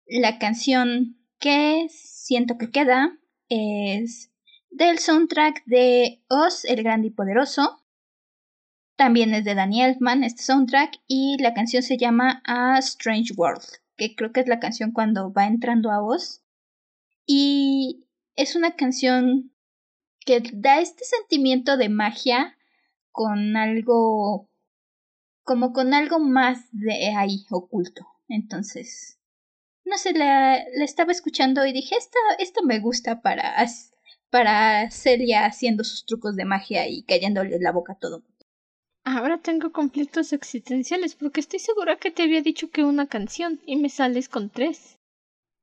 [0.06, 3.18] la canción que siento que queda
[3.48, 4.32] es
[4.70, 7.84] del soundtrack de Oz, el Grande y Poderoso.
[8.96, 13.64] También es de Daniel Elfman este soundtrack y la canción se llama A Strange World,
[13.96, 16.42] que creo que es la canción cuando va entrando a Oz.
[17.26, 18.06] Y
[18.36, 19.54] es una canción
[20.26, 22.58] que da este sentimiento de magia
[23.12, 24.50] con algo
[25.44, 28.06] como con algo más de ahí oculto.
[28.28, 29.20] Entonces,
[29.84, 33.50] no sé, la, la estaba escuchando y dije, esto, esto me gusta para
[34.30, 38.24] para Celia haciendo sus trucos de magia y cayéndole la boca a todo
[39.04, 43.76] Ahora tengo conflictos existenciales porque estoy segura que te había dicho que una canción y
[43.76, 45.00] me sales con tres.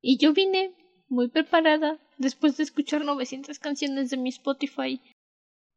[0.01, 0.75] Y yo vine
[1.09, 5.01] muy preparada después de escuchar 900 canciones de mi Spotify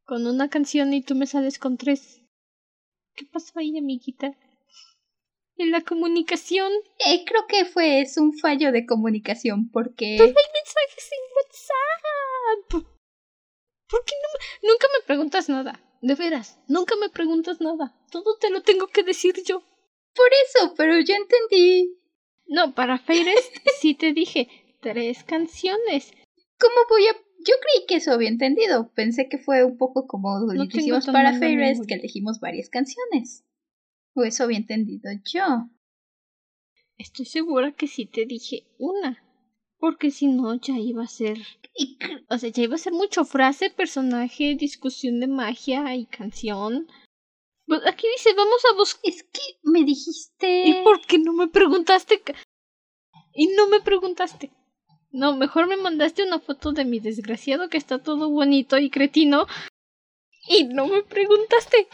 [0.05, 2.23] con una canción y tú me sales con tres.
[3.15, 4.35] ¿Qué pasó ahí, amiguita?
[5.59, 6.71] En la comunicación.
[7.05, 10.15] Eh, creo que fue es un fallo de comunicación porque.
[10.17, 12.89] Todo hay mensajes en WhatsApp.
[13.89, 15.83] ¿Por qué no nunca me preguntas nada?
[16.01, 17.93] De veras, nunca me preguntas nada.
[18.09, 19.61] Todo te lo tengo que decir yo.
[20.15, 21.97] Por eso, pero yo entendí.
[22.45, 24.47] No, para Feires sí te dije
[24.79, 26.13] tres canciones.
[26.57, 27.13] ¿Cómo voy a.?
[27.39, 28.91] Yo creí que eso había entendido.
[28.93, 33.43] Pensé que fue un poco como lo que hicimos para Feires, que elegimos varias canciones.
[34.13, 35.69] O eso había entendido yo.
[36.97, 39.23] Estoy segura que sí te dije una.
[39.77, 41.37] Porque si no, ya iba a ser.
[42.29, 46.87] O sea, ya iba a ser mucho frase, personaje, discusión de magia y canción.
[47.65, 49.01] Pues aquí dice, vamos a buscar.
[49.05, 50.67] Es que me dijiste.
[50.67, 52.21] ¿Y por qué no me preguntaste?
[53.33, 54.51] Y no me preguntaste.
[55.11, 59.47] No, mejor me mandaste una foto de mi desgraciado que está todo bonito y cretino.
[60.49, 61.87] Y no me preguntaste.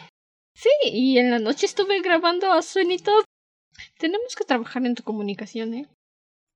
[0.56, 3.12] Sí, y en la noche estuve grabando a Suenito.
[3.98, 5.86] Tenemos que trabajar en tu comunicación, ¿eh?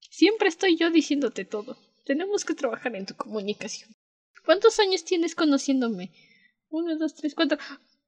[0.09, 1.77] Siempre estoy yo diciéndote todo.
[2.07, 3.93] Tenemos que trabajar en tu comunicación.
[4.47, 6.13] ¿Cuántos años tienes conociéndome?
[6.71, 7.59] Uno, dos, tres, cuatro.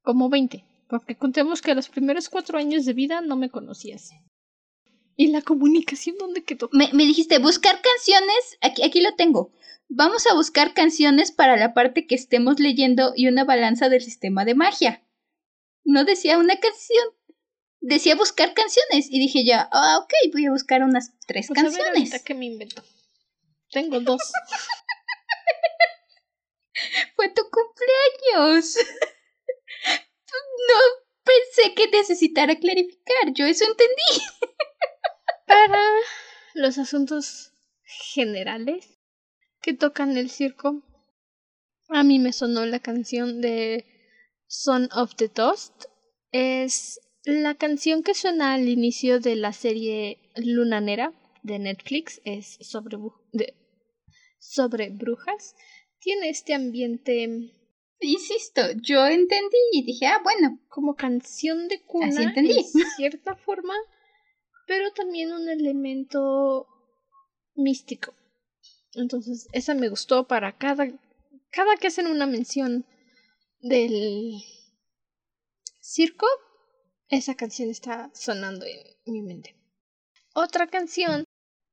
[0.01, 0.65] Como veinte.
[0.89, 4.13] Porque contemos que los primeros cuatro años de vida no me conocías.
[5.15, 6.71] ¿Y la comunicación dónde quedó?
[6.73, 8.57] Me, me dijiste buscar canciones.
[8.63, 9.53] Aquí, aquí lo tengo.
[9.91, 14.47] Vamos a buscar canciones para la parte que estemos leyendo y una balanza del sistema
[14.47, 15.02] de magia.
[15.85, 17.05] No decía una canción
[17.83, 22.11] decía buscar canciones y dije ya, ah, ok, voy a buscar unas tres pues canciones.
[22.11, 22.83] A ver que me invento.
[23.71, 24.23] Tengo dos.
[27.17, 28.77] Fue tu cumpleaños.
[30.69, 30.77] no
[31.25, 34.25] pensé que necesitara clarificar, yo eso entendí.
[35.47, 35.83] Para
[36.55, 37.53] los asuntos
[37.83, 38.99] generales
[39.61, 40.83] que tocan el circo,
[41.89, 43.92] a mí me sonó la canción de
[44.53, 45.87] Son of the Toast.
[46.31, 52.99] Es la canción que suena al inicio de la serie Lunanera de Netflix es sobre,
[54.39, 55.57] sobre brujas.
[56.01, 57.51] Tiene este ambiente.
[58.01, 60.61] Insisto, yo entendí y dije, ah, bueno.
[60.69, 62.09] Como canción de cuna.
[62.09, 62.59] Así entendí.
[62.59, 63.73] En cierta forma,
[64.67, 66.67] pero también un elemento
[67.55, 68.13] místico.
[68.93, 70.89] Entonces, esa me gustó para cada.
[71.51, 72.85] Cada que hacen una mención
[73.63, 74.43] del
[75.81, 76.27] circo,
[77.09, 79.57] esa canción está sonando en mi mente.
[80.35, 81.25] Otra canción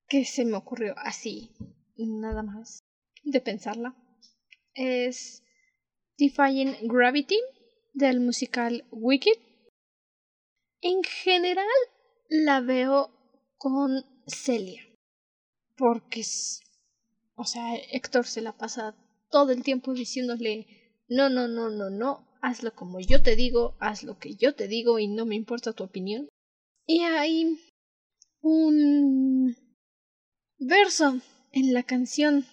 [0.07, 1.55] que se me ocurrió así,
[1.97, 2.79] nada más
[3.23, 3.95] de pensarla,
[4.73, 5.43] es
[6.17, 7.39] Defying Gravity
[7.93, 9.39] del musical Wicked.
[10.81, 11.65] En general
[12.29, 13.11] la veo
[13.57, 14.83] con Celia,
[15.75, 16.23] porque
[17.35, 18.95] o sea, Héctor se la pasa
[19.29, 20.78] todo el tiempo diciéndole
[21.09, 24.67] no, no, no, no, no, hazlo como yo te digo, haz lo que yo te
[24.67, 26.29] digo y no me importa tu opinión.
[26.85, 27.59] Y hay
[28.41, 29.55] un
[30.59, 31.19] verso
[31.51, 32.45] en la canción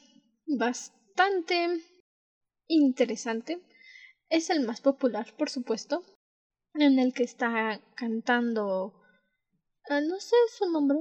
[0.46, 1.82] bastante
[2.66, 3.60] interesante.
[4.28, 6.02] Es el más popular, por supuesto,
[6.74, 8.94] en el que está cantando...
[9.88, 10.98] Ah, no sé su nombre.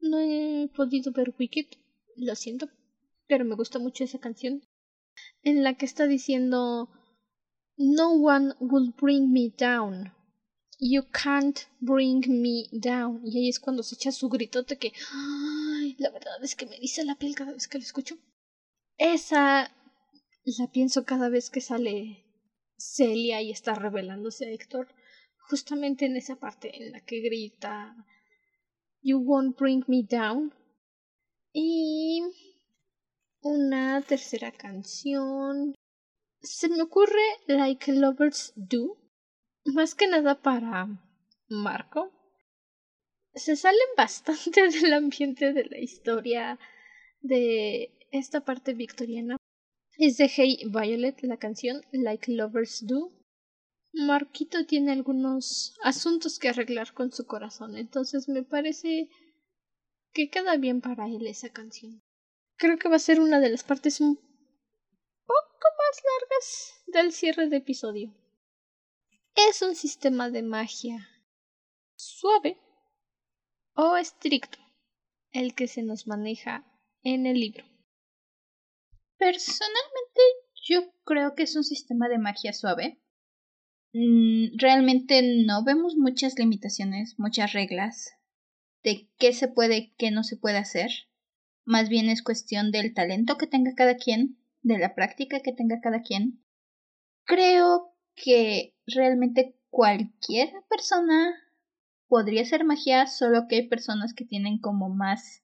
[0.00, 1.66] No he podido ver Wicked,
[2.16, 2.68] lo siento,
[3.26, 4.62] pero me gusta mucho esa canción.
[5.42, 6.88] En la que está diciendo
[7.76, 10.12] no one will bring me down.
[10.78, 13.20] You can't bring me down.
[13.24, 14.92] Y ahí es cuando se echa su gritote que.
[15.98, 18.16] La verdad es que me dice la piel cada vez que lo escucho.
[18.96, 19.72] Esa
[20.44, 22.24] la pienso cada vez que sale
[22.76, 24.88] Celia y está revelándose a Héctor.
[25.48, 27.96] Justamente en esa parte en la que grita.
[29.02, 30.54] You won't bring me down.
[31.52, 32.22] Y.
[33.46, 35.74] Una tercera canción
[36.40, 38.96] se me ocurre Like Lovers Do,
[39.66, 40.88] más que nada para
[41.48, 42.10] Marco.
[43.34, 46.58] Se salen bastante del ambiente de la historia
[47.20, 49.36] de esta parte victoriana.
[49.98, 53.12] Es de Hey Violet la canción Like Lovers Do.
[53.92, 59.10] Marquito tiene algunos asuntos que arreglar con su corazón, entonces me parece
[60.14, 62.03] que queda bien para él esa canción.
[62.56, 64.18] Creo que va a ser una de las partes un
[66.04, 68.14] largas del cierre de episodio.
[69.34, 71.08] Es un sistema de magia
[71.96, 72.58] suave
[73.74, 74.58] o estricto
[75.32, 76.64] el que se nos maneja
[77.02, 77.64] en el libro.
[79.18, 80.20] Personalmente
[80.66, 83.00] yo creo que es un sistema de magia suave.
[83.92, 88.12] Mm, realmente no vemos muchas limitaciones, muchas reglas
[88.82, 90.90] de qué se puede y qué no se puede hacer.
[91.64, 95.80] Más bien es cuestión del talento que tenga cada quien de la práctica que tenga
[95.80, 96.42] cada quien,
[97.24, 101.34] creo que realmente cualquier persona
[102.06, 105.42] podría hacer magia, solo que hay personas que tienen como más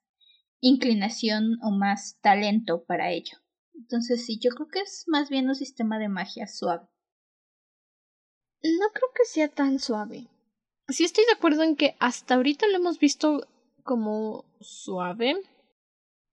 [0.60, 3.38] inclinación o más talento para ello.
[3.74, 6.86] Entonces sí, yo creo que es más bien un sistema de magia suave.
[8.62, 10.28] No creo que sea tan suave.
[10.88, 13.46] Sí estoy de acuerdo en que hasta ahorita lo hemos visto
[13.84, 15.36] como suave,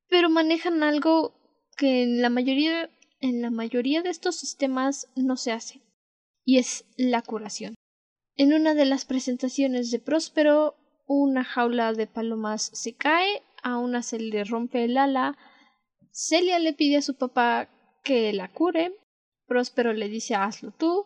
[0.10, 1.34] pero manejan algo
[1.78, 2.90] que en la mayoría,
[3.20, 5.82] en la mayoría de estos sistemas no se hace,
[6.44, 7.76] y es la curación.
[8.36, 10.76] En una de las presentaciones de Próspero,
[11.08, 15.38] una jaula de palomas se cae, a una se le rompe el ala,
[16.12, 17.70] Celia le pide a su papá
[18.04, 18.94] que la cure,
[19.48, 21.06] Próspero le dice hazlo tú,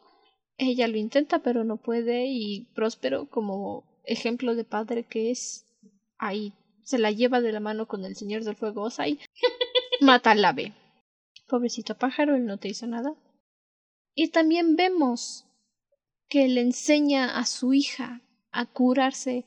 [0.58, 5.66] ella lo intenta pero no puede y Próspero como ejemplo de padre que es
[6.18, 6.54] ahí
[6.84, 9.20] se la lleva de la mano con el señor del fuego Osai.
[10.02, 10.74] Mata al ave.
[11.48, 13.16] Pobrecito pájaro él no te hizo nada.
[14.14, 15.46] Y también vemos
[16.28, 18.22] que le enseña a su hija
[18.52, 19.46] a curarse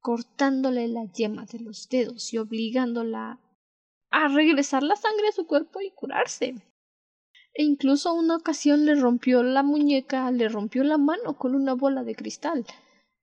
[0.00, 3.40] cortándole la yema de los dedos y obligándola
[4.10, 6.54] a regresar la sangre a su cuerpo y curarse.
[7.54, 12.04] E incluso una ocasión le rompió la muñeca, le rompió la mano con una bola
[12.04, 12.66] de cristal,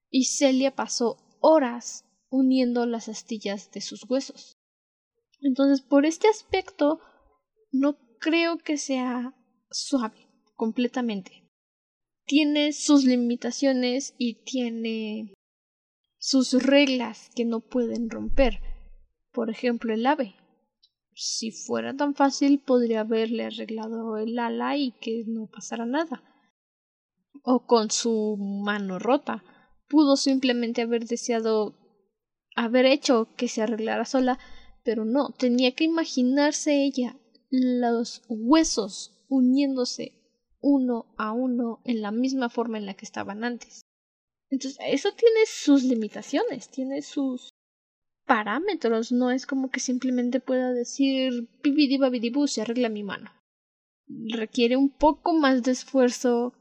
[0.09, 4.57] y Celia pasó horas uniendo las astillas de sus huesos.
[5.41, 6.99] Entonces, por este aspecto,
[7.71, 9.35] no creo que sea
[9.69, 11.47] suave completamente.
[12.25, 15.33] Tiene sus limitaciones y tiene
[16.17, 18.59] sus reglas que no pueden romper.
[19.31, 20.35] Por ejemplo, el ave.
[21.13, 26.23] Si fuera tan fácil, podría haberle arreglado el ala y que no pasara nada.
[27.43, 29.43] O con su mano rota.
[29.89, 31.80] Pudo simplemente haber deseado
[32.55, 34.39] haber hecho que se arreglara sola,
[34.83, 37.15] pero no, tenía que imaginarse ella
[37.49, 40.13] los huesos uniéndose
[40.61, 43.81] uno a uno en la misma forma en la que estaban antes.
[44.49, 47.49] Entonces, eso tiene sus limitaciones, tiene sus
[48.25, 51.99] parámetros, no es como que simplemente pueda decir bibidi
[52.47, 53.31] se arregla mi mano.
[54.07, 56.53] Requiere un poco más de esfuerzo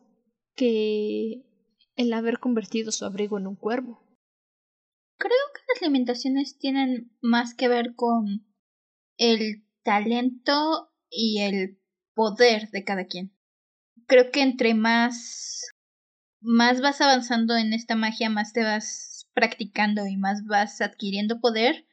[0.54, 1.44] que
[1.96, 4.09] el haber convertido su abrigo en un cuervo.
[5.20, 8.44] Creo que las limitaciones tienen más que ver con
[9.18, 11.78] el talento y el
[12.14, 13.32] poder de cada quien
[14.10, 15.72] creo que entre más
[16.40, 21.86] más vas avanzando en esta magia, más te vas practicando y más vas adquiriendo poder,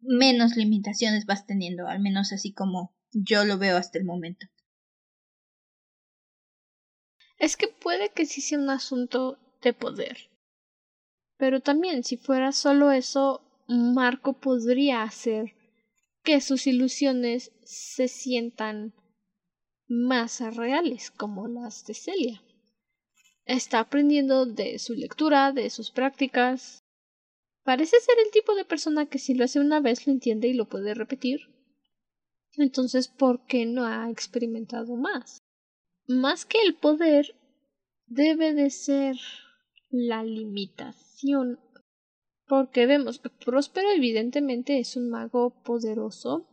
[0.00, 4.46] menos limitaciones vas teniendo, al menos así como yo lo veo hasta el momento.
[7.38, 10.30] Es que puede que sí sea un asunto de poder.
[11.38, 15.54] Pero también, si fuera solo eso, Marco podría hacer
[16.22, 18.94] que sus ilusiones se sientan
[19.88, 22.42] más reales, como las de Celia.
[23.44, 26.82] Está aprendiendo de su lectura, de sus prácticas.
[27.62, 30.54] Parece ser el tipo de persona que si lo hace una vez lo entiende y
[30.54, 31.40] lo puede repetir.
[32.56, 35.38] Entonces, ¿por qué no ha experimentado más?
[36.08, 37.36] Más que el poder,
[38.06, 39.16] debe de ser
[39.90, 41.05] la limitación.
[42.46, 46.46] Porque vemos que Próspero evidentemente es un mago poderoso,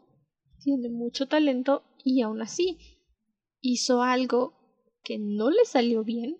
[0.60, 2.78] tiene mucho talento y aún así
[3.62, 4.54] hizo algo
[5.04, 6.38] que no le salió bien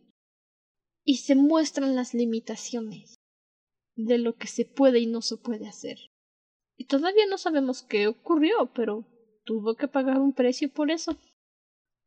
[1.04, 3.16] y se muestran las limitaciones
[3.96, 5.98] de lo que se puede y no se puede hacer.
[6.78, 9.06] Y todavía no sabemos qué ocurrió, pero
[9.44, 11.18] tuvo que pagar un precio por eso.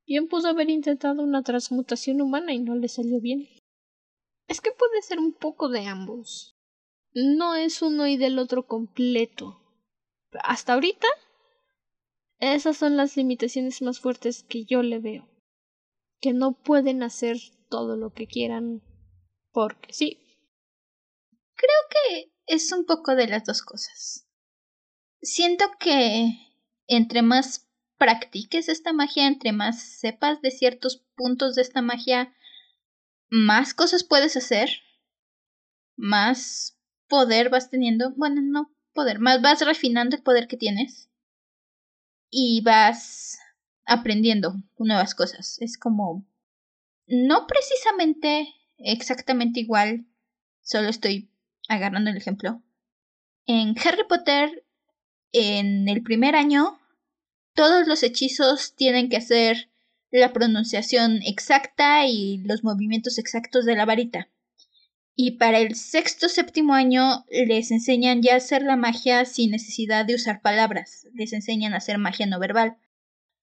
[0.07, 3.49] Bien pudo haber intentado una transmutación humana y no le salió bien.
[4.49, 6.57] Es que puede ser un poco de ambos.
[7.13, 9.61] No es uno y del otro completo.
[10.43, 11.09] Hasta ahorita
[12.39, 15.29] esas son las limitaciones más fuertes que yo le veo.
[16.21, 18.83] Que no pueden hacer todo lo que quieran
[19.53, 20.21] porque sí.
[21.55, 24.29] Creo que es un poco de las dos cosas.
[25.23, 26.29] Siento que
[26.87, 27.67] entre más
[27.97, 32.36] practiques esta magia, entre más sepas de ciertos puntos de esta magia,
[33.29, 34.71] más cosas puedes hacer,
[35.97, 36.79] más
[37.09, 41.11] poder vas teniendo, bueno, no poder, más vas refinando el poder que tienes
[42.31, 43.39] y vas
[43.85, 45.59] aprendiendo nuevas cosas.
[45.61, 46.27] Es como
[47.07, 50.07] no precisamente exactamente igual,
[50.63, 51.31] solo estoy
[51.69, 52.63] agarrando el ejemplo.
[53.47, 54.65] En Harry Potter,
[55.33, 56.81] en el primer año,
[57.55, 59.71] todos los hechizos tienen que hacer
[60.21, 64.29] la pronunciación exacta y los movimientos exactos de la varita.
[65.15, 70.05] Y para el sexto séptimo año les enseñan ya a hacer la magia sin necesidad
[70.05, 72.77] de usar palabras, les enseñan a hacer magia no verbal,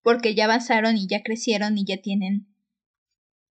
[0.04, 2.54] porque ya avanzaron y ya crecieron y ya tienen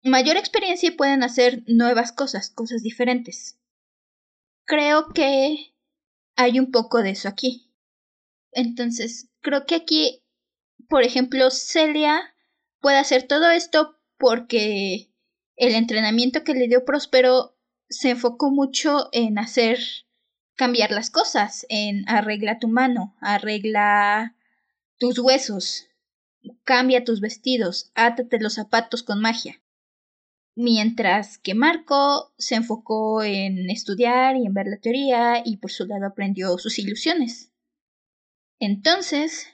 [0.04, 3.60] mayor experiencia y pueden hacer nuevas cosas, cosas diferentes.
[4.66, 5.74] Creo que
[6.36, 7.72] hay un poco de eso aquí.
[8.52, 10.24] Entonces, creo que aquí,
[10.90, 12.31] por ejemplo, Celia
[12.82, 15.10] puede hacer todo esto porque
[15.56, 17.56] el entrenamiento que le dio Próspero
[17.90, 19.80] se enfocó mucho en hacer
[20.56, 24.36] cambiar las cosas, en arregla tu mano, arregla
[24.98, 25.88] tus huesos,
[26.64, 29.62] cambia tus vestidos, átate los zapatos con magia.
[30.54, 35.86] Mientras que Marco se enfocó en estudiar y en ver la teoría y por su
[35.86, 37.52] lado aprendió sus ilusiones.
[38.60, 39.48] Entonces,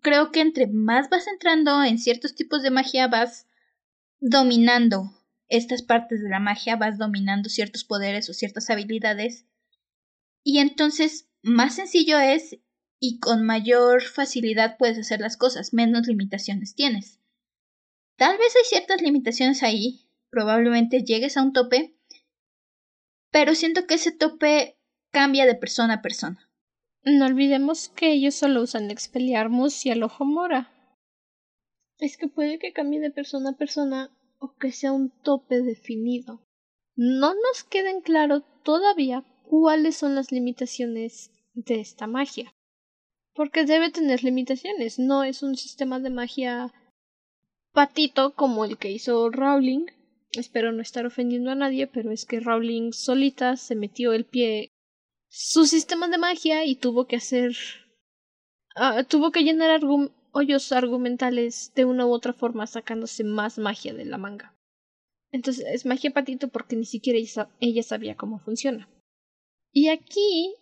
[0.00, 3.46] creo que entre más vas entrando en ciertos tipos de magia vas
[4.20, 5.12] dominando
[5.48, 9.44] estas partes de la magia, vas dominando ciertos poderes o ciertas habilidades
[10.44, 12.58] y entonces más sencillo es
[12.98, 17.18] y con mayor facilidad puedes hacer las cosas, menos limitaciones tienes.
[18.16, 21.96] Tal vez hay ciertas limitaciones ahí, probablemente llegues a un tope,
[23.30, 24.78] pero siento que ese tope
[25.10, 26.48] cambia de persona a persona.
[27.04, 30.70] No olvidemos que ellos solo usan Expelliarmus y el ojo mora.
[31.98, 36.46] Es que puede que cambie de persona a persona o que sea un tope definido.
[36.94, 42.54] No nos queden claro todavía cuáles son las limitaciones de esta magia.
[43.34, 46.72] Porque debe tener limitaciones, no es un sistema de magia
[47.72, 49.86] patito como el que hizo Rowling,
[50.32, 54.71] Espero no estar ofendiendo a nadie, pero es que Rowling solita se metió el pie
[55.34, 57.56] su sistema de magia y tuvo que hacer.
[58.76, 59.80] Uh, tuvo que llenar
[60.30, 64.54] hoyos argumentales de una u otra forma, sacándose más magia de la manga.
[65.30, 67.18] Entonces es magia patito porque ni siquiera
[67.60, 68.90] ella sabía cómo funciona.
[69.72, 70.54] Y aquí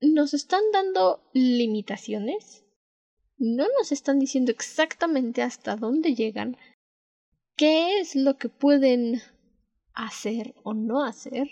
[0.00, 2.64] nos están dando limitaciones.
[3.36, 6.56] No nos están diciendo exactamente hasta dónde llegan,
[7.56, 9.20] qué es lo que pueden
[9.92, 11.48] hacer o no hacer,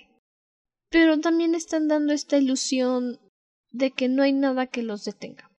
[0.90, 3.18] pero también están dando esta ilusión
[3.70, 5.50] de que no hay nada que los detenga,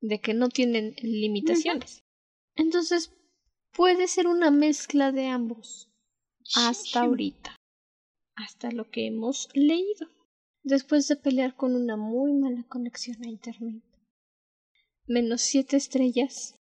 [0.00, 2.02] de que no tienen limitaciones.
[2.56, 3.12] Entonces,
[3.72, 5.88] puede ser una mezcla de ambos
[6.56, 7.56] hasta ahorita,
[8.34, 10.08] hasta lo que hemos leído,
[10.62, 13.82] después de pelear con una muy mala conexión a Internet.
[15.06, 16.56] Menos siete estrellas,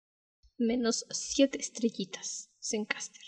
[0.59, 2.51] menos siete estrellitas.
[2.61, 3.23] Zencaster.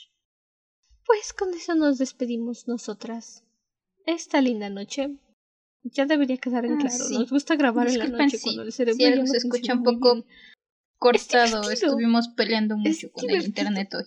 [1.06, 3.44] Pues con eso nos despedimos nosotras.
[4.09, 5.18] Esta linda noche.
[5.82, 7.05] Ya debería quedar en ah, claro.
[7.10, 10.24] Nos gusta grabar en la noche cuando el cerebro se escucha un poco
[10.98, 11.70] cortado.
[11.70, 14.06] Estuvimos peleando mucho con el internet hoy.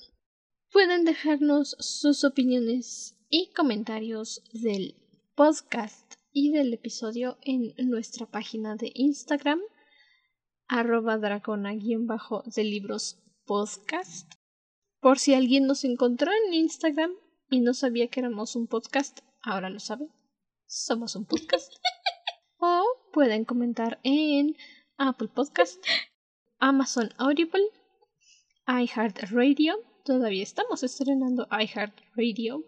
[0.71, 4.95] Pueden dejarnos sus opiniones y comentarios del
[5.35, 9.59] podcast y del episodio en nuestra página de Instagram
[10.67, 14.33] arroba dragona-de libros podcast
[14.99, 17.11] por si alguien nos encontró en Instagram
[17.51, 20.07] y no sabía que éramos un podcast, ahora lo sabe.
[20.67, 21.73] Somos un podcast.
[22.59, 24.55] o pueden comentar en
[24.97, 25.83] Apple Podcast,
[26.59, 27.63] Amazon Audible,
[28.67, 29.75] iHeartRadio.
[30.05, 32.65] Todavía estamos estrenando iHeartRadio.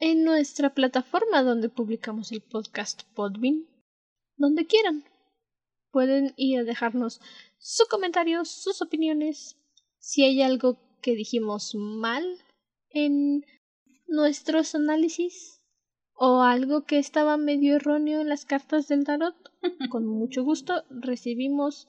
[0.00, 3.66] En nuestra plataforma donde publicamos el podcast Podbean.
[4.36, 5.04] Donde quieran.
[5.90, 7.20] Pueden ir a dejarnos
[7.58, 9.56] sus comentarios, sus opiniones.
[9.98, 12.24] Si hay algo que dijimos mal
[12.90, 13.44] en
[14.08, 15.62] nuestros análisis
[16.14, 19.36] o algo que estaba medio erróneo en las cartas del tarot,
[19.90, 21.86] con mucho gusto recibimos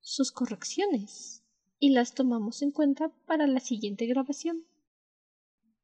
[0.00, 1.44] sus correcciones
[1.78, 4.64] y las tomamos en cuenta para la siguiente grabación.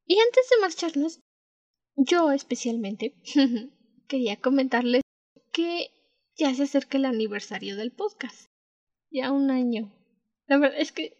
[0.05, 1.19] Y antes de marcharnos,
[1.95, 3.15] yo especialmente
[4.07, 5.01] quería comentarles
[5.51, 5.91] que
[6.35, 8.49] ya se acerca el aniversario del podcast.
[9.11, 9.93] Ya un año.
[10.47, 11.17] La verdad es que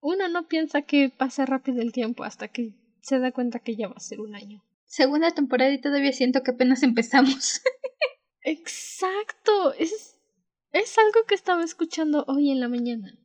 [0.00, 3.88] uno no piensa que pase rápido el tiempo hasta que se da cuenta que ya
[3.88, 4.64] va a ser un año.
[4.86, 7.60] Segunda temporada y todavía siento que apenas empezamos.
[8.42, 9.74] Exacto.
[9.74, 10.18] Es,
[10.72, 13.18] es algo que estaba escuchando hoy en la mañana.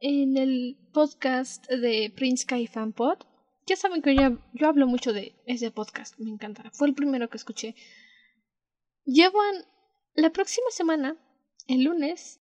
[0.00, 3.18] En el podcast de Prince Kai Fan Pod.
[3.66, 6.18] Ya saben que yo, yo hablo mucho de ese podcast.
[6.18, 6.70] Me encanta.
[6.72, 7.74] Fue el primero que escuché.
[9.04, 9.64] Llevan
[10.14, 11.16] la próxima semana,
[11.68, 12.40] el lunes,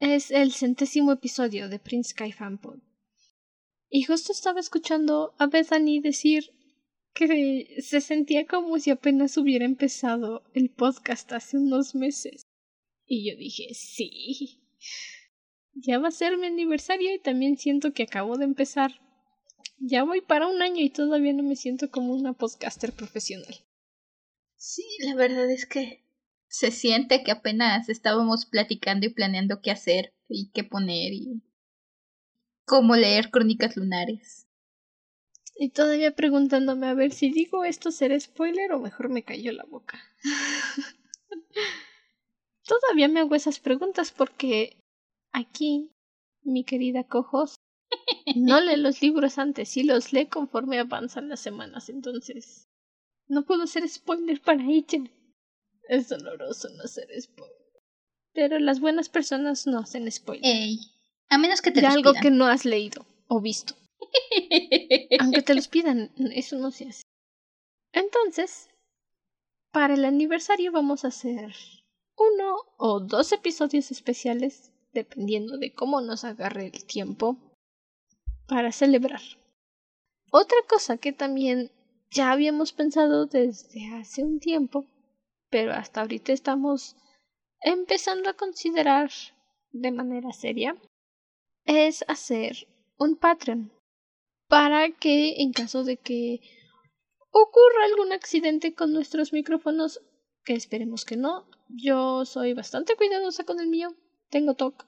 [0.00, 2.78] es el centésimo episodio de Prince Kai Fan Pod.
[3.90, 6.52] Y justo estaba escuchando a Bethany decir
[7.14, 12.42] que se sentía como si apenas hubiera empezado el podcast hace unos meses.
[13.06, 14.62] Y yo dije, sí.
[15.74, 19.00] Ya va a ser mi aniversario y también siento que acabo de empezar.
[19.78, 23.54] Ya voy para un año y todavía no me siento como una podcaster profesional.
[24.56, 26.04] Sí, la verdad es que
[26.48, 31.42] se siente que apenas estábamos platicando y planeando qué hacer y qué poner y
[32.68, 34.46] cómo leer crónicas lunares.
[35.56, 39.64] Y todavía preguntándome a ver si digo esto será spoiler o mejor me cayó la
[39.64, 40.00] boca.
[42.62, 44.76] todavía me hago esas preguntas porque
[45.32, 45.90] aquí,
[46.42, 47.56] mi querida Cojos,
[48.36, 52.68] no lee los libros antes y los lee conforme avanzan las semanas, entonces
[53.26, 55.02] no puedo hacer spoiler para ella.
[55.88, 57.56] Es doloroso no hacer spoiler.
[58.32, 60.44] Pero las buenas personas no hacen spoiler.
[61.30, 63.74] A menos que te de algo que no has leído o visto.
[65.20, 67.02] Aunque te los pidan, eso no se hace.
[67.92, 68.70] Entonces,
[69.72, 71.54] para el aniversario vamos a hacer
[72.16, 77.36] uno o dos episodios especiales, dependiendo de cómo nos agarre el tiempo,
[78.46, 79.20] para celebrar.
[80.30, 81.70] Otra cosa que también
[82.10, 84.86] ya habíamos pensado desde hace un tiempo,
[85.50, 86.96] pero hasta ahorita estamos
[87.60, 89.10] empezando a considerar
[89.72, 90.76] de manera seria,
[91.68, 92.66] es hacer
[92.96, 93.70] un Patreon
[94.48, 96.40] para que en caso de que
[97.30, 100.00] ocurra algún accidente con nuestros micrófonos,
[100.44, 103.94] que esperemos que no, yo soy bastante cuidadosa con el mío,
[104.30, 104.86] tengo TOC,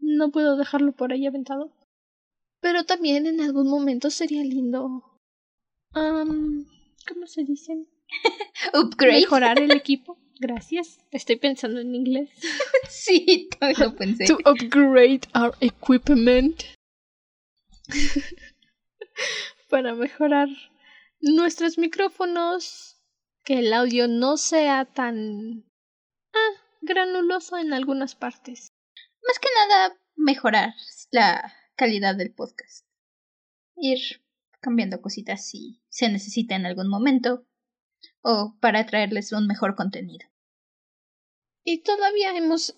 [0.00, 1.72] no puedo dejarlo por ahí aventado.
[2.60, 5.18] Pero también en algún momento sería lindo.
[5.94, 6.66] Um,
[7.08, 7.86] ¿Cómo se dice?
[8.74, 9.20] Upgrade.
[9.20, 10.18] Mejorar el equipo.
[10.40, 10.98] Gracias.
[11.10, 12.30] Estoy pensando en inglés.
[12.88, 14.26] sí, también lo pensé.
[14.26, 16.62] To upgrade our equipment.
[19.68, 20.48] Para mejorar
[21.20, 22.94] nuestros micrófonos.
[23.44, 25.64] Que el audio no sea tan.
[26.34, 28.74] Ah, granuloso en algunas partes.
[29.26, 30.74] Más que nada, mejorar
[31.10, 32.84] la calidad del podcast.
[33.76, 33.98] Ir
[34.60, 37.47] cambiando cositas si se necesita en algún momento
[38.22, 40.26] o para traerles un mejor contenido.
[41.64, 42.76] Y todavía hemos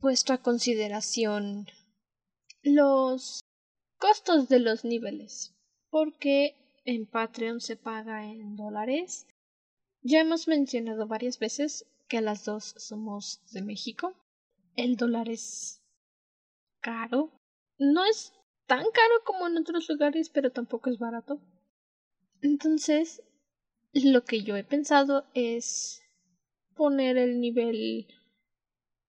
[0.00, 1.66] puesto a consideración
[2.62, 3.40] los
[3.98, 5.54] costos de los niveles,
[5.90, 9.26] porque en Patreon se paga en dólares.
[10.02, 14.14] Ya hemos mencionado varias veces que las dos somos de México.
[14.74, 15.82] El dólar es
[16.80, 17.30] caro.
[17.78, 18.32] No es
[18.66, 21.40] tan caro como en otros lugares, pero tampoco es barato.
[22.40, 23.22] Entonces,
[23.92, 26.02] lo que yo he pensado es
[26.74, 28.06] poner el nivel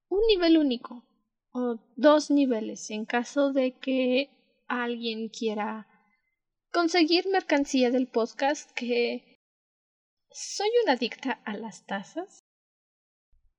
[0.09, 1.05] un nivel único
[1.53, 4.29] o dos niveles en caso de que
[4.67, 5.87] alguien quiera
[6.71, 9.37] conseguir mercancía del podcast que
[10.31, 12.39] soy una adicta a las tazas.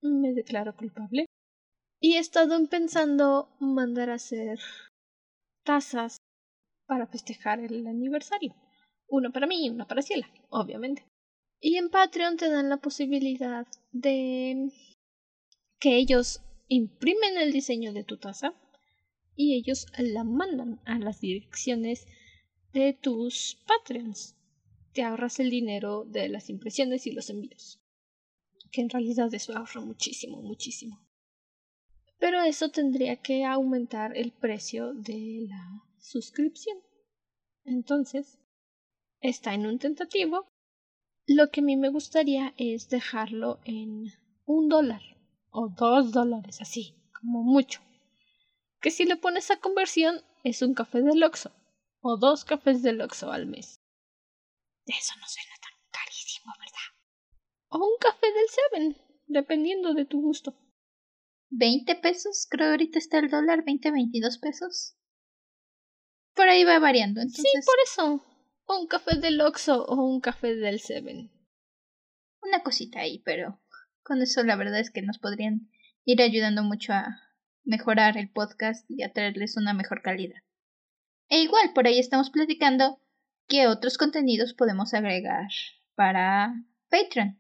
[0.01, 1.27] Me declaro culpable.
[2.01, 4.59] Y he estado pensando mandar a hacer
[5.63, 6.17] tazas
[6.87, 8.55] para festejar el aniversario.
[9.07, 11.07] Una para mí y una para Ciela, obviamente.
[11.65, 14.73] Y en Patreon te dan la posibilidad de
[15.79, 18.53] que ellos imprimen el diseño de tu taza
[19.37, 22.09] y ellos la mandan a las direcciones
[22.73, 24.35] de tus Patreons.
[24.93, 27.79] Te ahorras el dinero de las impresiones y los envíos.
[28.73, 31.01] Que en realidad eso ahorra muchísimo, muchísimo.
[32.19, 36.79] Pero eso tendría que aumentar el precio de la suscripción.
[37.65, 38.41] Entonces,
[39.21, 40.52] está en un tentativo.
[41.27, 44.13] Lo que a mí me gustaría es dejarlo en
[44.45, 45.03] un dólar
[45.51, 47.81] o dos dólares, así, como mucho.
[48.81, 51.53] Que si le pones a conversión es un café del Oxxo
[52.01, 53.81] o dos cafés del Oxxo al mes.
[54.87, 56.89] Eso no suena tan carísimo, ¿verdad?
[57.69, 58.97] O un café del Seven,
[59.29, 60.57] dependiendo de tu gusto.
[61.51, 62.47] ¿20 pesos?
[62.51, 64.97] Creo ahorita está el dólar, 20, 22 pesos.
[66.35, 67.45] Por ahí va variando, entonces.
[67.53, 68.25] Sí, por eso.
[68.81, 71.31] Un café del Oxxo o un café del Seven.
[72.41, 73.61] Una cosita ahí, pero
[74.03, 75.71] con eso la verdad es que nos podrían
[76.05, 77.21] ir ayudando mucho a
[77.65, 80.41] mejorar el podcast y a traerles una mejor calidad.
[81.29, 82.99] E igual, por ahí estamos platicando
[83.47, 85.49] qué otros contenidos podemos agregar
[85.95, 86.55] para
[86.89, 87.39] Patreon.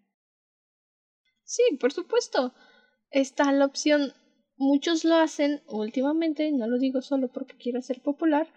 [1.45, 2.55] Sí, por supuesto.
[3.11, 4.13] Está la opción,
[4.57, 8.49] muchos lo hacen últimamente, no lo digo solo porque quiero ser popular,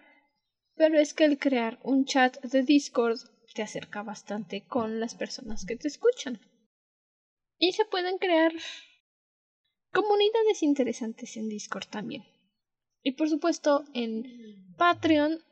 [0.76, 3.18] pero es que el crear un chat de Discord
[3.54, 6.38] te acerca bastante con las personas que te escuchan.
[7.58, 8.52] Y se pueden crear
[9.92, 12.24] comunidades interesantes en Discord también.
[13.02, 15.42] Y por supuesto, en Patreon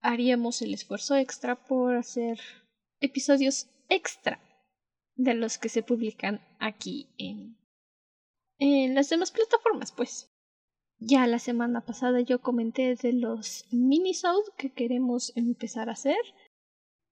[0.00, 2.38] haríamos el esfuerzo extra por hacer
[3.00, 4.40] episodios extra
[5.16, 7.58] de los que se publican aquí en,
[8.58, 10.30] en las demás plataformas, pues.
[10.98, 16.16] Ya la semana pasada yo comenté de los minisode que queremos empezar a hacer,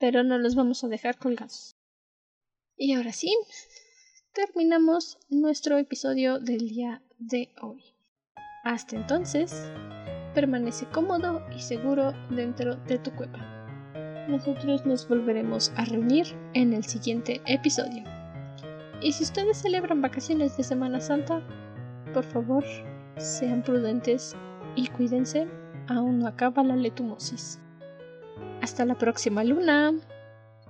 [0.00, 1.76] pero no los vamos a dejar colgados.
[2.76, 3.32] Y ahora sí,
[4.32, 7.84] terminamos nuestro episodio del día de hoy.
[8.64, 9.70] Hasta entonces,
[10.34, 13.57] permanece cómodo y seguro dentro de tu cueva.
[14.28, 18.04] Nosotros nos volveremos a reunir en el siguiente episodio.
[19.00, 21.40] Y si ustedes celebran vacaciones de Semana Santa,
[22.12, 22.62] por favor,
[23.16, 24.36] sean prudentes
[24.76, 25.48] y cuídense,
[25.88, 27.58] aún no acaba la letumosis.
[28.60, 29.94] Hasta la próxima luna.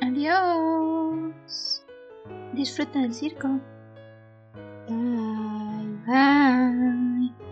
[0.01, 1.85] Adiós.
[2.53, 3.59] Disfruten el circo.
[4.89, 5.99] Bye.
[6.07, 7.48] Bye.